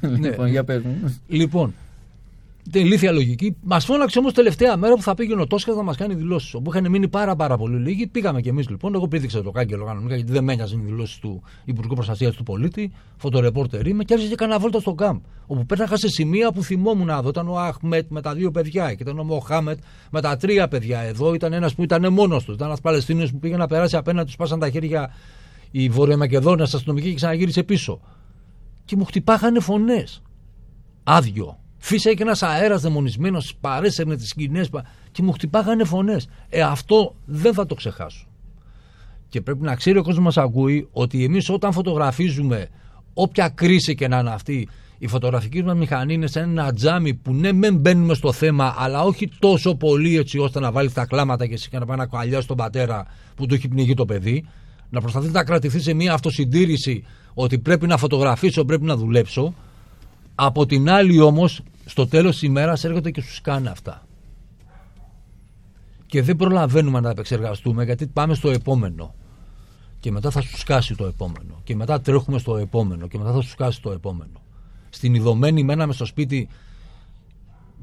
[0.00, 1.20] λοιπόν, για πες μου.
[1.28, 1.74] Λοιπόν,
[2.70, 3.56] την ηλίθια λογική.
[3.62, 6.54] Μας φώναξε όμως τελευταία μέρα που θα πήγαινε ο Τόσκα να μας κάνει δηλώσεις.
[6.54, 8.06] Όπου είχαν μείνει πάρα, πάρα πολύ λίγοι.
[8.06, 8.94] Πήγαμε κι εμείς λοιπόν.
[8.94, 12.42] Εγώ πήδηξα το κάγκελο κανονικά γιατί δεν με ένοιαζαν οι δηλώσεις του Υπουργού Προστασίας του
[12.42, 12.92] Πολίτη.
[13.16, 15.20] Φωτορεπόρτερ είμαι και άρχισε και κανένα βόλτα στο κάμπ.
[15.46, 17.28] Όπου πέρναγα σε σημεία που θυμόμουν εδώ.
[17.28, 19.78] Ήταν ο Αχμέτ με τα δύο παιδιά και ήταν ο Μοχάμετ
[20.10, 21.00] με τα τρία παιδιά.
[21.00, 22.54] Εδώ ήταν ένας που ήταν μόνος τους.
[22.54, 25.14] Ήταν ένας Παλαιστίνιος που πήγε να περάσει απέναντι, τους πάσαν τα χέρια
[25.70, 28.00] η Βορειομακεδόνια αστυνομική και ξαναγύρισε πίσω.
[28.84, 30.22] Και μου χτυπάγανε φωνές.
[31.04, 31.58] Άδειο.
[31.86, 34.70] Φύσαγε και ένας αέρας δαιμονισμένος, παρέσαιρνε τις σκηνές
[35.12, 36.28] και μου χτυπάγανε φωνές.
[36.48, 38.26] Ε, αυτό δεν θα το ξεχάσω.
[39.28, 42.68] Και πρέπει να ξέρει ο κόσμος μας ακούει ότι εμείς όταν φωτογραφίζουμε,
[43.14, 44.68] όποια κρίση και να είναι αυτή,
[44.98, 49.02] η φωτογραφική μας μηχανή είναι σαν ένα τζάμι που ναι, μεν μπαίνουμε στο θέμα, αλλά
[49.02, 52.06] όχι τόσο πολύ έτσι ώστε να βάλει τα κλάματα και εσύ και να πάει να
[52.06, 54.44] κολλιάσει τον πατέρα που του έχει πνιγεί το παιδί.
[54.90, 57.04] Να προσπαθεί να κρατηθεί σε μια αυτοσυντήρηση
[57.34, 59.54] ότι πρέπει να φωτογραφίσω, πρέπει να δουλέψω
[60.34, 64.06] Από την άλλη όμως, στο τέλος της ημέρας έρχονται και σου κάνει αυτά.
[66.06, 69.14] Και δεν προλαβαίνουμε να τα επεξεργαστούμε γιατί πάμε στο επόμενο.
[70.00, 71.60] Και μετά θα σου σκάσει το επόμενο.
[71.64, 73.06] Και μετά τρέχουμε στο επόμενο.
[73.06, 74.42] Και μετά θα σου σκάσει το επόμενο.
[74.88, 76.48] Στην ειδωμένη μέναμε στο σπίτι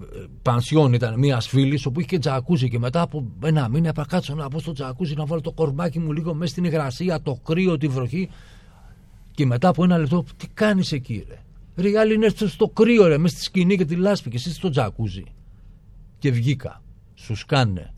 [0.02, 4.06] ε, πανσιόν ήταν μιας φίλης όπου είχε και τζακούζι και μετά από ένα μήνα είπα
[4.06, 7.40] κάτσω να μπω στο τζακούζι να βάλω το κορμάκι μου λίγο μέσα στην υγρασία, το
[7.46, 8.30] κρύο, τη βροχή
[9.32, 11.40] και μετά από ένα λεπτό τι κάνεις εκεί ρε;
[11.76, 14.36] Ρε οι άλλοι είναι στο- στο κρύο ρε μέσα στη σκηνή και τη λάσπη και
[14.38, 15.24] εσύ στο τζακούζι.
[16.20, 16.82] Και βγήκα.
[17.16, 17.94] Σου σκάνε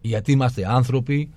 [0.00, 1.30] γιατί είμαστε άνθρωποι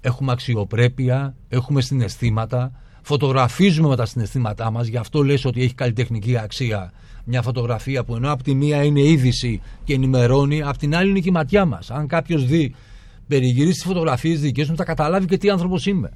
[0.00, 2.72] έχουμε αξιοπρέπεια έχουμε συναισθήματα
[3.02, 6.92] φωτογραφίζουμε με τα συναισθήματά μας γι' αυτό λες ότι έχει καλλιτεχνική αξία
[7.24, 11.20] μια φωτογραφία που ενώ από τη μία είναι είδηση και ενημερώνει απ' την άλλη είναι
[11.20, 11.90] και η ματιά μας.
[11.90, 12.74] Αν κάποιος δει
[13.28, 16.10] περιγυρίσει τις φωτογραφίες δικές μου θα καταλάβει και τι άνθρωπος είμαι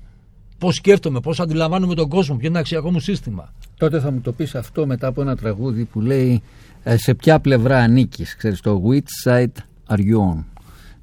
[0.58, 4.20] πώς σκέφτομαι, πώς αντιλαμβάνομαι τον κόσμο ποιο είναι το αξιακό μου σύστημα Τότε θα μου
[4.20, 6.42] το πεις αυτό μετά από ένα τραγούδι που λέει
[6.82, 8.36] ε, σε ποια πλευρά ανήκεις.
[8.36, 9.46] Ξέρεις το which side
[9.88, 10.44] are you on.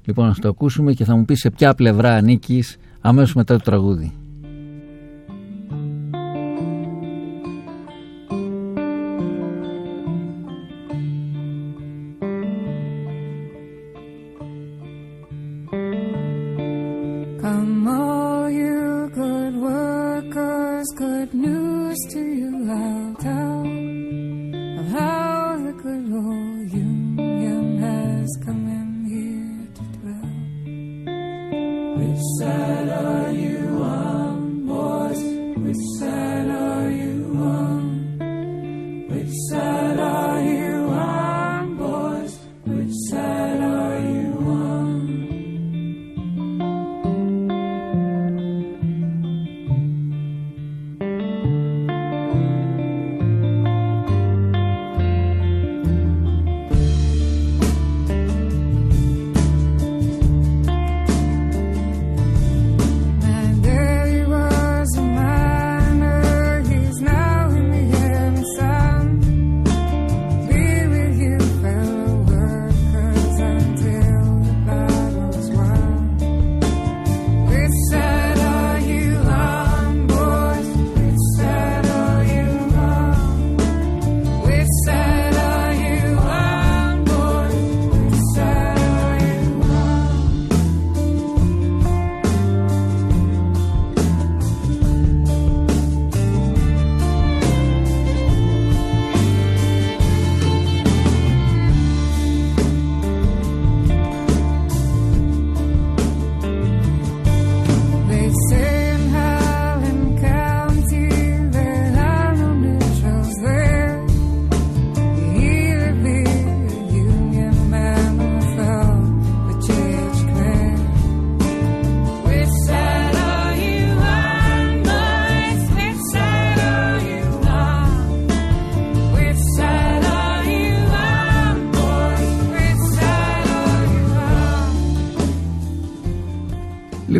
[0.04, 3.62] Λοιπόν, να το ακούσουμε και θα μου πεις σε ποια πλευρά ανήκεις αμέσως μετά το
[3.62, 4.12] τραγούδι.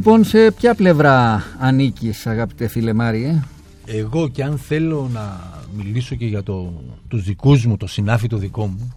[0.07, 3.43] Λοιπόν, σε ποια πλευρά ανήκεις αγαπητέ φίλε Μάριε;
[3.87, 5.41] Εγώ και αν θέλω να
[5.77, 6.73] μιλήσω και για το,
[7.09, 8.95] τους δικούς μου, το συνάφι το δικό μου,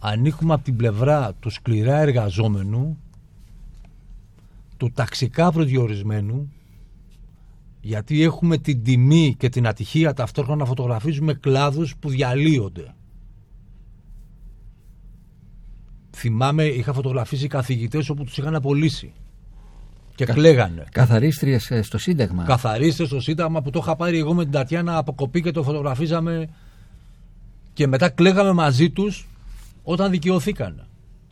[0.00, 2.98] ανήκουμε από την πλευρά του σκληρά εργαζόμενου,
[4.76, 6.52] του ταξικά προδιορισμένου,
[7.80, 12.94] γιατί έχουμε την τιμή και την ατυχία ταυτόχρονα να φωτογραφίζουμε κλάδους που διαλύονται.
[16.10, 19.12] Θυμάμαι, είχα φωτογραφίσει καθηγητές όπου τους είχαν απολύσει
[20.24, 20.84] και κλαίγανε.
[20.92, 22.44] Καθαρίστριες ε, στο Σύνταγμα.
[22.44, 25.62] Καθαρίστε στο Σύνταγμα που το είχα πάρει εγώ με την Τατιάνα από κοπή και το
[25.62, 26.48] φωτογραφίζαμε
[27.72, 29.28] και μετά κλαίγαμε μαζί τους
[29.82, 30.86] όταν δικαιωθήκαν.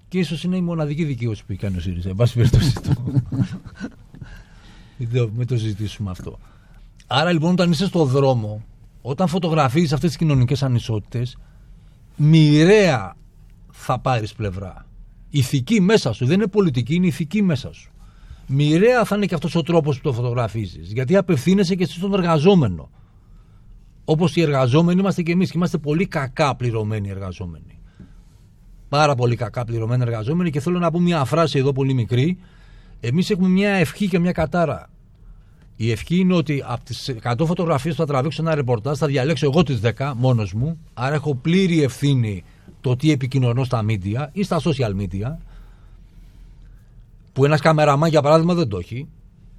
[0.08, 2.08] Και ίσως είναι η μοναδική δικαίωση που έκανε ο ΣΥΡΙΖΑ.
[2.08, 2.92] Εν πάση περιπτώσει το.
[4.98, 6.38] Μην το- Μην το συζητήσουμε αυτό.
[7.06, 8.64] Άρα λοιπόν όταν είσαι στο δρόμο,
[9.02, 11.36] όταν φωτογραφίζεις αυτές τις κοινωνικές ανισότητες,
[12.16, 13.16] μοιραία
[13.72, 14.86] θα πάρεις πλευρά.
[15.30, 17.90] Ηθική μέσα σου, δεν είναι πολιτική, είναι ηθική μέσα σου.
[18.50, 22.90] Μοιραία θα είναι και αυτός ο τρόπος που το φωτογραφίζεις, γιατί απευθύνεσαι και στον εργαζόμενο.
[24.04, 27.80] Όπως οι εργαζόμενοι είμαστε και εμείς και είμαστε πολύ κακά πληρωμένοι εργαζόμενοι.
[28.88, 32.38] Πάρα πολύ κακά πληρωμένοι εργαζόμενοι και θέλω να πω μια φράση εδώ πολύ μικρή.
[33.00, 34.90] Εμείς έχουμε μια ευχή και μια κατάρα.
[35.76, 39.46] Η ευχή είναι ότι από τις 100 φωτογραφίες που θα τραβήξω ένα ρεπορτάζ θα διαλέξω
[39.46, 40.78] εγώ τις 10 μόνος μου.
[40.94, 42.44] Άρα έχω πλήρη ευθύνη
[42.80, 45.36] το τι επικοινωνώ στα media ή στα social media.
[47.38, 49.08] Που ένας καμεραμάν για παράδειγμα δεν το έχει.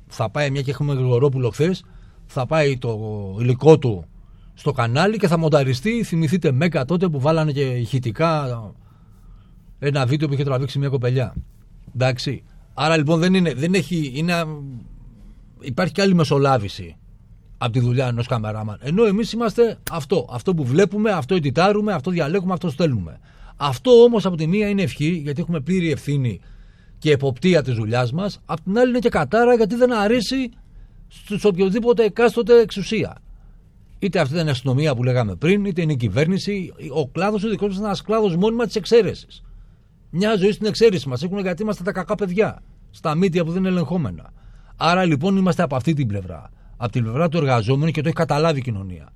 [0.07, 1.83] Θα πάει μια και έχουμε Γρηγορόπουλο χθες,
[2.25, 2.97] θα πάει το
[3.39, 4.05] υλικό του
[4.53, 6.03] στο κανάλι και θα μονταριστεί.
[6.03, 8.61] Θυμηθείτε Μέκα τότε που βάλανε και ηχητικά
[9.79, 11.35] ένα βίντεο που είχε τραβήξει μια κοπελιά.
[11.95, 12.43] Εντάξει.
[12.73, 14.33] Άρα λοιπόν δεν είναι, δεν έχει, είναι,
[15.59, 16.95] υπάρχει και άλλη μεσολάβηση
[17.57, 18.77] από τη δουλειά ενός καμεράμαν.
[18.81, 20.27] Ενώ εμείς είμαστε αυτό.
[20.31, 23.19] Αυτό που βλέπουμε, αυτό editάρουμε, αυτό διαλέγουμε, αυτό στέλνουμε.
[23.57, 26.39] Αυτό όμως από τη μία είναι ευχή, γιατί έχουμε πλήρη ευθύνη
[26.99, 28.39] και εποπτεία της δουλειάς μας.
[28.45, 30.51] Απ' την άλλη είναι και κατάρα, γιατί δεν αρέσει
[31.07, 33.17] στους οποιοδήποτε εκάστοτε εξουσία.
[33.99, 36.73] Είτε αυτή ήταν η αστυνομία που λέγαμε πριν, είτε είναι η κυβέρνηση.
[36.93, 39.43] Ο κλάδος ο δικός μας είναι ένας κλάδος μόνιμα της εξαίρεσης.
[40.09, 42.61] Μια ζωή στην εξαίρεση μας έχουν γιατί είμαστε τα κακά παιδιά.
[42.91, 44.33] Στα μύτια που δεν είναι ελεγχόμενα.
[44.75, 46.49] Άρα λοιπόν είμαστε από αυτή την πλευρά.
[46.77, 49.09] Από την πλευρά του εργαζόμενου και το έχει καταλάβει η κοινωνία.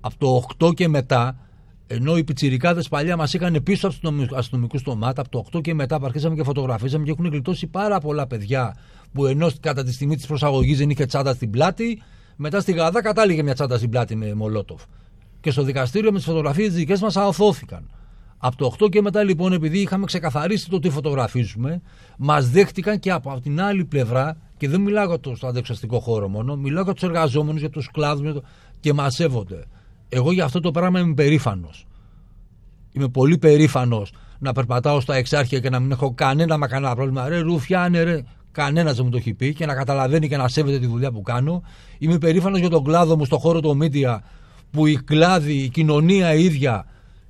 [0.00, 1.36] Από το 8 και μετά,
[1.86, 5.74] ενώ οι πιτσιρικάδες παλιά μας είχαν πίσω από τους αστυνομικούς στομάτα, από το 8 και
[5.74, 8.76] μετά που αρχίσαμε και φωτογραφίζαμε και έχουν γλιτώσει πάρα πολλά παιδιά
[9.12, 12.02] που ενώ κατά τη στιγμή της προσαγωγής δεν είχε τσάντα στην πλάτη,
[12.36, 14.82] μετά στη Γαδά κατάληγε μια τσάντα στην πλάτη με Μολότοφ.
[15.40, 17.90] Και στο δικαστήριο με τις φωτογραφίες δικές μας αοθώθηκαν.
[18.38, 21.82] Από το 8 και μετά λοιπόν, επειδή είχαμε ξεκαθαρίσει το τι φωτογραφίζουμε,
[22.18, 26.28] μας δέχτηκαν και από την άλλη πλευρά, και δεν μιλάω για το στο αντεξαστικό χώρο
[26.28, 28.40] μόνο, μιλάω για τους εργαζόμενους, για τους κλάδους
[28.80, 29.64] και μας σέβονται.
[30.08, 31.86] Εγώ για αυτό το πράγμα είμαι περήφανος.
[32.92, 37.28] Είμαι πολύ περήφανος να περπατάω στα εξάρχεια και να μην έχω κανένα μα κανένα πρόβλημα.
[37.28, 38.22] Ρε, ρουφιάνε, ρε.
[38.52, 41.22] Κανένας δεν μου το έχει πει και να καταλαβαίνει και να σέβεται τη δουλειά που
[41.22, 41.62] κάνω.
[41.98, 44.18] Είμαι περήφανος για τον κλάδο μου στον χώρο των media
[44.70, 46.86] που η κλάδη, η κοινωνία ίδια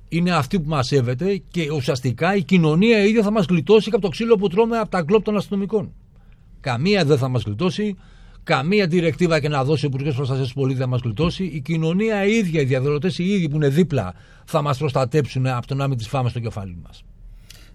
[0.09, 4.05] είναι αυτή που μας σέβεται και ουσιαστικά η κοινωνία ίδια θα μας γλιτώσει και από
[4.05, 5.93] το ξύλο που τρώμε από τα γκλόπ των αστυνομικών.
[6.59, 7.95] Καμία δεν θα μας γλιτώσει,
[8.47, 11.43] καμία διρεκτίβα και να δώσει ο Υπουργός Προστασίας του Πολίτη θα μας γλιτώσει.
[11.43, 14.13] Η κοινωνία ίδια, οι διαδηλωτές οι ίδιοι που είναι δίπλα
[14.45, 17.03] θα μας προστατέψουν από το να μην τις φάμε στο κεφάλι μας.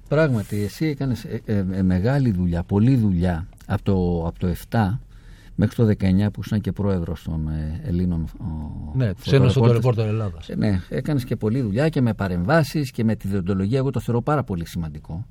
[0.08, 4.98] Πράγματι, εσύ έκανες ε, ε, ε, μεγάλη δουλειά, πολλή δουλειά από το, από το 7
[5.54, 8.28] μέχρι το 19 που ήσουν και πρόεδρος των ε, Ελλήνων.
[8.94, 10.48] Ναι, τη Ένωση των Ρεπόρτερ Ελλάδας.
[10.48, 13.78] Ε, ναι, έκανες και πολλή δουλειά και με παρεμβάσεις και με τη διοντολογία.
[13.78, 15.26] Εγώ το θεωρώ πάρα πολύ σημαντικό.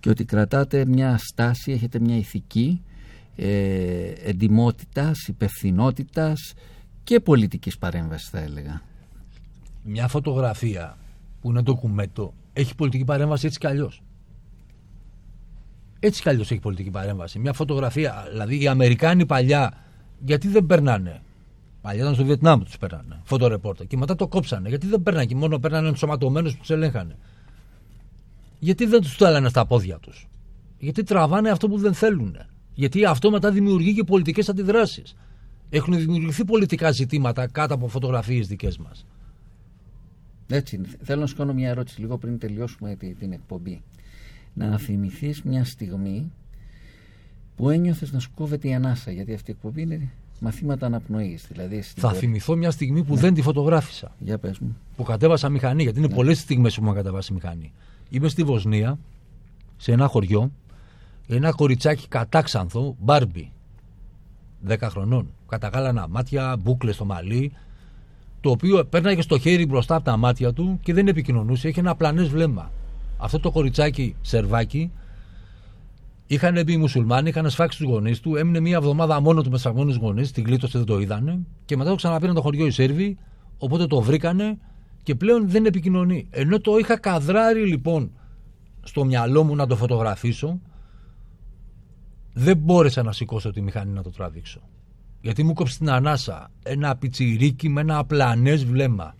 [0.00, 2.82] Και ότι κρατάτε μια στάση, έχετε μια ηθική
[3.36, 6.52] ε, εντιμότητας, υπευθυνότητας
[7.04, 8.82] και πολιτικής παρέμβασης, θα έλεγα.
[9.84, 10.96] Μια φωτογραφία
[11.40, 14.02] που είναι ντοκουμέντο έχει πολιτική παρέμβαση έτσι κι αλλιώς;
[16.00, 17.38] Έτσι κι αλλιώς έχει πολιτική παρέμβαση.
[17.38, 19.72] Μια φωτογραφία, δηλαδή οι Αμερικάνοι παλιά,
[20.24, 21.22] γιατί δεν περνάνε;
[21.80, 23.20] Παλιά ήταν στο Βιετνάμ που τους περνάνε.
[23.24, 23.84] Φωτορεπόρτα.
[23.84, 24.68] Και μετά το κόψανε.
[24.68, 27.16] Γιατί δεν περνάνε και μόνο περνάνε ενσωματωμένους που τους ελέγχανε.
[28.58, 30.28] Γιατί δεν τους το στα πόδια τους;
[30.78, 32.36] Γιατί τραβάνε αυτό που δεν θέλουν.
[32.74, 35.14] Γιατί αυτό μετά δημιουργεί και πολιτικές αντιδράσεις.
[35.70, 39.06] Έχουν δημιουργηθεί πολιτικά ζητήματα κάτω από φωτογραφίες δικές μας.
[40.48, 40.80] Έτσι.
[41.02, 43.82] Θέλω να σου κάνω μια ερώτηση λίγο πριν τελειώσουμε την εκπομπή
[44.54, 46.30] να θυμηθείς μια στιγμή
[47.56, 50.10] που ένιωθες να σου κόβεται η ανάσα γιατί αυτή η εκπομπή είναι
[50.40, 52.18] μαθήματα αναπνοής δηλαδή θα πορεία.
[52.18, 53.20] θυμηθώ μια στιγμή που ναι.
[53.20, 56.14] δεν τη φωτογράφησα για πες μου που κατέβασα μηχανή γιατί είναι ναι.
[56.14, 57.72] πολλές στιγμές που μου κατέβασα μηχανή
[58.10, 58.98] είμαι στη Βοσνία
[59.76, 60.52] σε ένα χωριό
[61.36, 63.52] ένα κοριτσάκι κατάξανθο μπάρμπι.
[64.68, 65.34] 10 χρονών.
[65.48, 67.52] Καταγάλανα μάτια, μπούκλες στο μαλλί
[68.42, 71.94] το οποίο πέρναγε στο χέρι μπροστά από τα μάτια του και δεν επικοινωνούσε, είχε ένα
[71.94, 72.70] πλανές βλέμμα.
[73.18, 74.90] Αυτό το κοριτσάκι σερβάκι
[76.26, 79.58] είχαν μπει οι μουσουλμάνοι, είχαν σφάξει τους γονείς του, έμεινε μία εβδομάδα μόνο του με
[79.58, 81.38] σφαγμένους γονείς, την γλίτωσε, δεν το είδανε.
[81.64, 83.18] Και μετά το ξαναπήραν το χωριό οι Σέρβοι,
[83.58, 84.58] οπότε το βρήκανε
[85.02, 86.26] και πλέον δεν επικοινωνεί.
[86.30, 88.10] Ενώ το είχα καδράρει λοιπόν
[88.82, 90.60] στο μυαλό μου να το φωτογραφίσω,
[92.32, 94.60] δεν μπόρεσα να σηκώσω τη μηχανή να το τραβήξω.
[95.20, 99.14] Γιατί μου κόψει την ανάσα ένα πιτσιρίκι με ένα απλανές βλέμμα.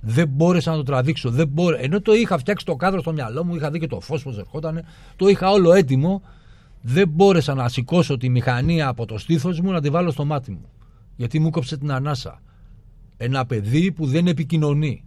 [0.00, 1.30] Δεν μπόρεσα να το τραβήξω.
[1.30, 1.76] Δεν μπόρε...
[1.76, 4.38] Ενώ το είχα φτιάξει το κάδρο στο μυαλό μου, είχα δει και το φως πώς
[4.38, 4.84] ερχόταν,
[5.16, 6.22] το είχα όλο έτοιμο.
[6.80, 10.50] Δεν μπόρεσα να σηκώσω τη μηχανή από το στήθος μου να τη βάλω στο μάτι
[10.50, 10.68] μου.
[11.16, 12.40] Γιατί μου κόψε την ανάσα.
[13.16, 15.04] Ένα παιδί που δεν επικοινωνεί.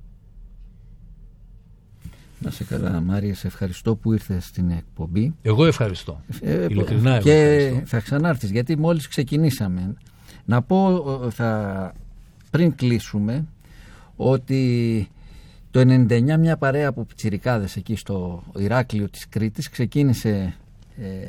[2.40, 5.36] Να σε καλά, Μάρια, σε ευχαριστώ που ήρθες στην εκπομπή.
[5.42, 6.22] Εγώ ευχαριστώ.
[6.42, 7.86] Ε, Ειλικρινά, εγώ και ευχαριστώ.
[7.86, 9.94] θα ξανάρθεις γιατί μόλις ξεκινήσαμε.
[10.46, 11.94] Να πω, ε, θα,
[12.50, 13.46] πριν κλείσουμε,
[14.16, 15.08] ότι
[15.72, 20.56] το 99 μια παρέα από πιτσιρικάδες εκεί στο Ηράκλειο της Κρήτης ξεκίνησε
[20.98, 21.28] ε,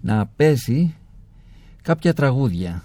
[0.00, 0.94] να παίζει
[1.82, 2.82] κάποια τραγούδια.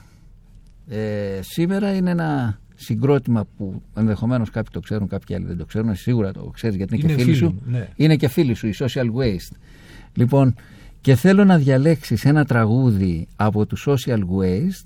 [0.87, 5.95] Ε, σήμερα είναι ένα συγκρότημα που ενδεχομένως κάποιοι το ξέρουν, κάποιοι άλλοι δεν το ξέρουν,
[5.95, 7.61] σίγουρα το ξέρεις γιατί είναι, και φίλοι σου.
[7.65, 7.87] Ναι.
[7.95, 9.55] Είναι και φίλοι σου, η Social Waste.
[10.13, 10.55] Λοιπόν,
[11.01, 14.85] και θέλω να διαλέξεις ένα τραγούδι από του Social Waste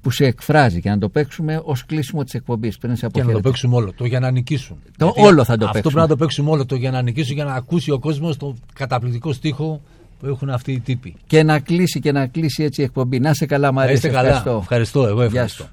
[0.00, 2.78] που σε εκφράζει και να το παίξουμε ως κλείσιμο της εκπομπής.
[2.78, 4.76] Και να το παίξουμε όλο το για να νικήσουν.
[4.96, 5.78] Το Γιατί όλο θα το αυτό παίξουμε.
[5.78, 8.36] Αυτό πρέπει να το παίξουμε όλο το για να νικήσουν για να ακούσει ο κόσμος
[8.36, 9.82] το καταπληκτικό στίχο
[10.18, 11.14] που έχουν αυτοί οι τύποι.
[11.26, 13.20] Και να κλείσει και να κλείσει έτσι η εκπομπή.
[13.20, 13.92] Να σε καλά, Μαρία.
[13.92, 14.44] είστε καλά.
[14.60, 15.06] Ευχαριστώ.
[15.06, 15.68] Εγώ ευχαριστώ.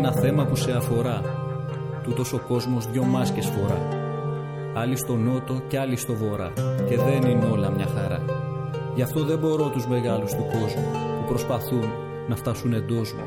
[0.00, 1.22] Ένα θέμα που σε αφορά.
[2.02, 3.78] Τούτος ο κόσμος δυο μάσκες φορά.
[4.74, 6.52] Άλλοι στο νότο και άλλοι στο βορρά.
[6.88, 8.24] Και δεν είναι όλα μια χαρά.
[8.94, 11.84] Γι' αυτό δεν μπορώ τους μεγάλους του κόσμου που προσπαθούν
[12.28, 13.24] να φτάσουν εντός μου.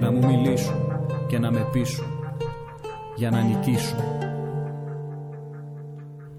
[0.00, 0.74] Να μου μιλήσουν
[1.26, 2.06] και να με πείσουν.
[3.16, 4.17] Για να νικήσουν.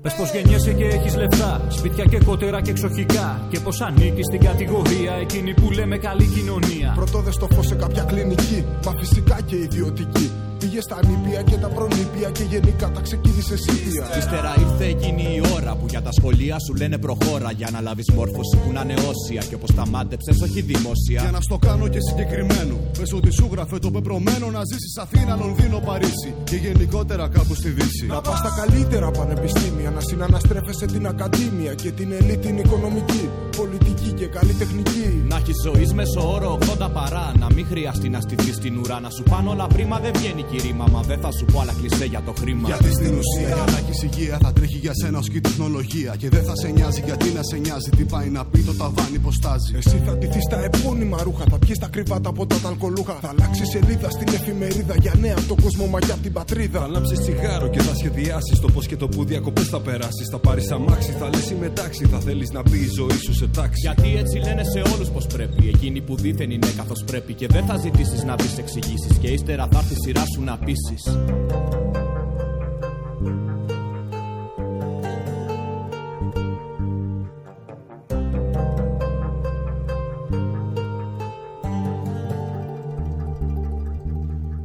[0.02, 4.40] Πες πως γεννιέσαι και έχεις λεφτά Σπίτια και κότερα και εξοχικά Και πως ανήκεις στην
[4.40, 6.92] κατηγορία Εκείνη που λέμε καλή κοινωνία.
[6.96, 11.56] Πρωτό δε στο φως σε κάποια κλινική Μα φυσικά και ιδιωτική Πήγες στα νήπια και
[11.56, 14.04] τα προνήπια και γενικά τα ξεκίνησε σίδια.
[14.18, 17.52] Ύστερα ήρθε εκείνη η ώρα που για τα σχολεία σου λένε προχώρα.
[17.52, 21.22] Για να λάβεις μόρφωση που να είναι όσια και όπως τα μάντεψε, όχι δημόσια.
[21.22, 22.76] Για να στο κάνω και συγκεκριμένο.
[22.98, 27.70] Πες ότι σου γράφε το πεπρωμένο να ζήσεις Αθήνα, Λονδίνο, Παρίσι και γενικότερα κάπου στη
[27.70, 28.06] Δύση.
[28.06, 34.12] Να πας στα καλύτερα πανεπιστήμια, να συναναστρέφεσαι την ακαδήμια και την ελίτ την οικονομική, πολιτική
[34.12, 35.24] και καλλιτεχνική.
[35.28, 37.34] Να έχεις ζωής μέσω όρο 80 παρά.
[37.40, 39.00] Να μην χρειαστεί να στηθείς στην ουρά.
[39.00, 40.86] Να σου πάνω όλα πρίμα δεν βγαίνει κηρύμα.
[40.94, 42.66] Μα δεν θα σου πω άλλα κλεισέ για το χρήμα.
[42.72, 46.12] Γιατί στην ουσία για να έχει υγεία θα τρέχει για σένα ως και η τεχνολογία.
[46.22, 47.90] Και δεν θα σε νοιάζει γιατί να σε νοιάζει.
[47.98, 49.72] Τι πάει να πει το ταβάνι πώ στάζει.
[49.82, 51.44] Εσύ θα ντυθείς τα επώνυμα ρούχα.
[51.52, 53.16] Θα πιεις τα κρυβάτα από τα ταλκολούχα.
[53.24, 56.80] Θα αλλάξει σελίδα στην εφημερίδα για νέα από τον κόσμο μα για την πατρίδα.
[56.80, 60.28] Θα λάμψει τσιγάρο και θα σχεδιάσεις το πώς και το που διακοπές θα περάσεις.
[60.32, 62.06] Θα πάρεις αμάξι, θα λες με τάξη.
[62.06, 63.80] Θα θέλεις να μπει η ζωή σου σε τάξη.
[63.82, 65.68] Γιατί έτσι λένε σε όλους πως πρέπει.
[65.68, 67.34] Εκείνοι που δίθεν είναι καθώς πρέπει.
[67.34, 69.18] Και δεν θα ζητήσεις να δει εξηγήσεις.
[69.22, 71.18] Και ύστερα θα έρθει σειρά σου να πείσεις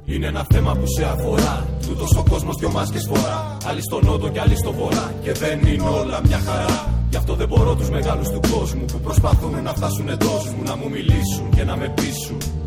[0.05, 1.67] Είναι ένα θέμα που σε αφορά.
[1.87, 3.57] Τούτος ο κόσμος δυο μάσκες φορά.
[3.67, 5.13] Άλλοι στο νότο και άλλοι στο βορρά.
[5.23, 6.89] Και δεν είναι όλα μια χαρά.
[7.11, 10.63] Γι' αυτό δεν μπορώ τους μεγάλους του κόσμου που προσπαθούν να φτάσουν εντός μου.
[10.65, 12.64] Να μου μιλήσουν και να με πείσουν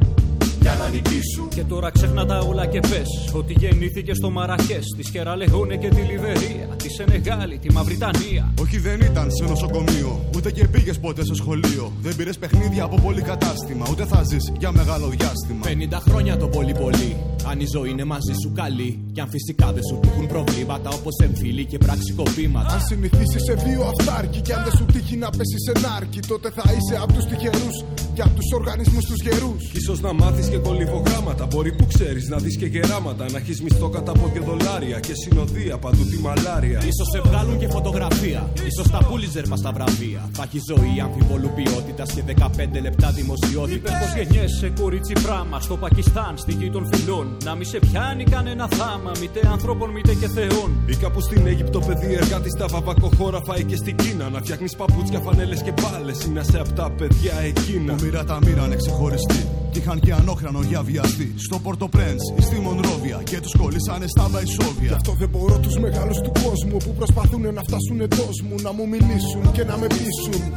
[0.68, 1.48] για να νικήσουν.
[1.56, 6.02] Και τώρα ξέχνα τα όλα και πες ότι γεννήθηκε στο Μαρακές, της Χεραλεγόνε και τη
[6.02, 8.54] Λιβερία, τη Σενεγάλη, τη Μαυριτανία.
[8.62, 11.92] Όχι, δεν ήταν σε νοσοκομείο, ούτε και πήγες ποτέ στο σχολείο.
[12.02, 15.66] Δεν πήρες παιχνίδια από πολύ κατάστημα, ούτε θα ζεις για μεγάλο διάστημα.
[15.98, 17.16] 50 χρόνια το πολύ πολύ.
[17.50, 21.16] Αν η ζωή είναι μαζί σου καλή, και αν φυσικά δεν σου τύχουν προβλήματα όπως
[21.24, 22.74] εμφύλοι και πραξικοπήματα.
[22.74, 26.50] Αν συνηθίσεις σε δύο αυτάρκη, και αν δεν σου τύχει να πέσεις σε νάρκη, τότε
[26.50, 27.76] θα είσαι από τους τυχερούς
[28.18, 29.62] και από τους οργανισμούς τους γερούς.
[29.86, 31.46] σω να μάθεις και κολυβογράμματα.
[31.46, 33.26] Μπορεί που ξέρεις να δεις και γεράματα.
[33.32, 36.80] Να έχεις μισθό κατά από και δολάρια και συνοδεία παντού τη μαλάρια.
[36.82, 38.50] σω σε βγάλουν και φωτογραφία.
[38.76, 40.30] σω τα πούλιζερ μα τα βραβεία.
[40.32, 43.76] Θα έχει ζωή αμφιβολού ποιότητας και 15 λεπτά δημοσιότητας.
[43.76, 47.37] Είπε πως γεννιέσαι κορίτσι πράμα στο Πακιστάν, στη γη των φιλών.
[47.44, 50.70] Να μη σε πιάνει κανένα θάμα, μήτε ανθρώπων μήτε και θεών.
[50.86, 54.30] Ή κάπου στην Αίγυπτο παιδί εργάτης στα βαβακοχώρα φάει και στην Κίνα.
[54.30, 56.26] Να φτιάχνεις παπούτσια, φανέλες και μπάλες.
[56.26, 57.94] Είναι σε αυτά παιδιά εκείνα.
[57.94, 59.48] Που μοίρα τα μοίρα ξεχωριστή.
[59.72, 61.34] Κι είχαν και ανόχρανο για βιαστή.
[61.38, 63.22] Στο Πορτοπρέντ ή στη Μονρόβια.
[63.24, 64.88] Και τους κολλήσανε στα Βαϊσόβια.
[64.88, 68.56] Γι' αυτό δεν μπορώ τους μεγάλους του κόσμου που προσπαθούν να φτάσουν εντό μου.
[68.62, 70.54] Να μου μιλήσουν και να με πείσουν.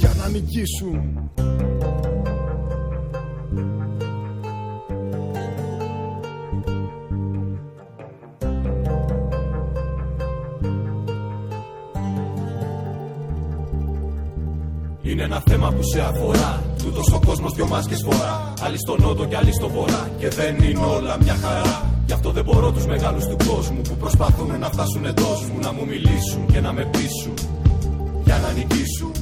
[0.00, 0.96] Για να νικήσουν.
[15.18, 16.62] Είναι ένα θέμα που σε αφορά.
[16.82, 18.52] Τούτος ο κόσμος δυο μάσκες φορά.
[18.60, 20.10] Άλλοι στο νότο και άλλοι στο βορρά.
[20.18, 21.90] Και δεν είναι όλα μια χαρά.
[22.06, 25.58] Γι' αυτό δεν μπορώ τους μεγάλους του κόσμου που προσπαθούν να φτάσουν εντός μου.
[25.62, 27.34] Να μου μιλήσουν και να με πείσουν.
[28.24, 29.17] Για να νικήσουν.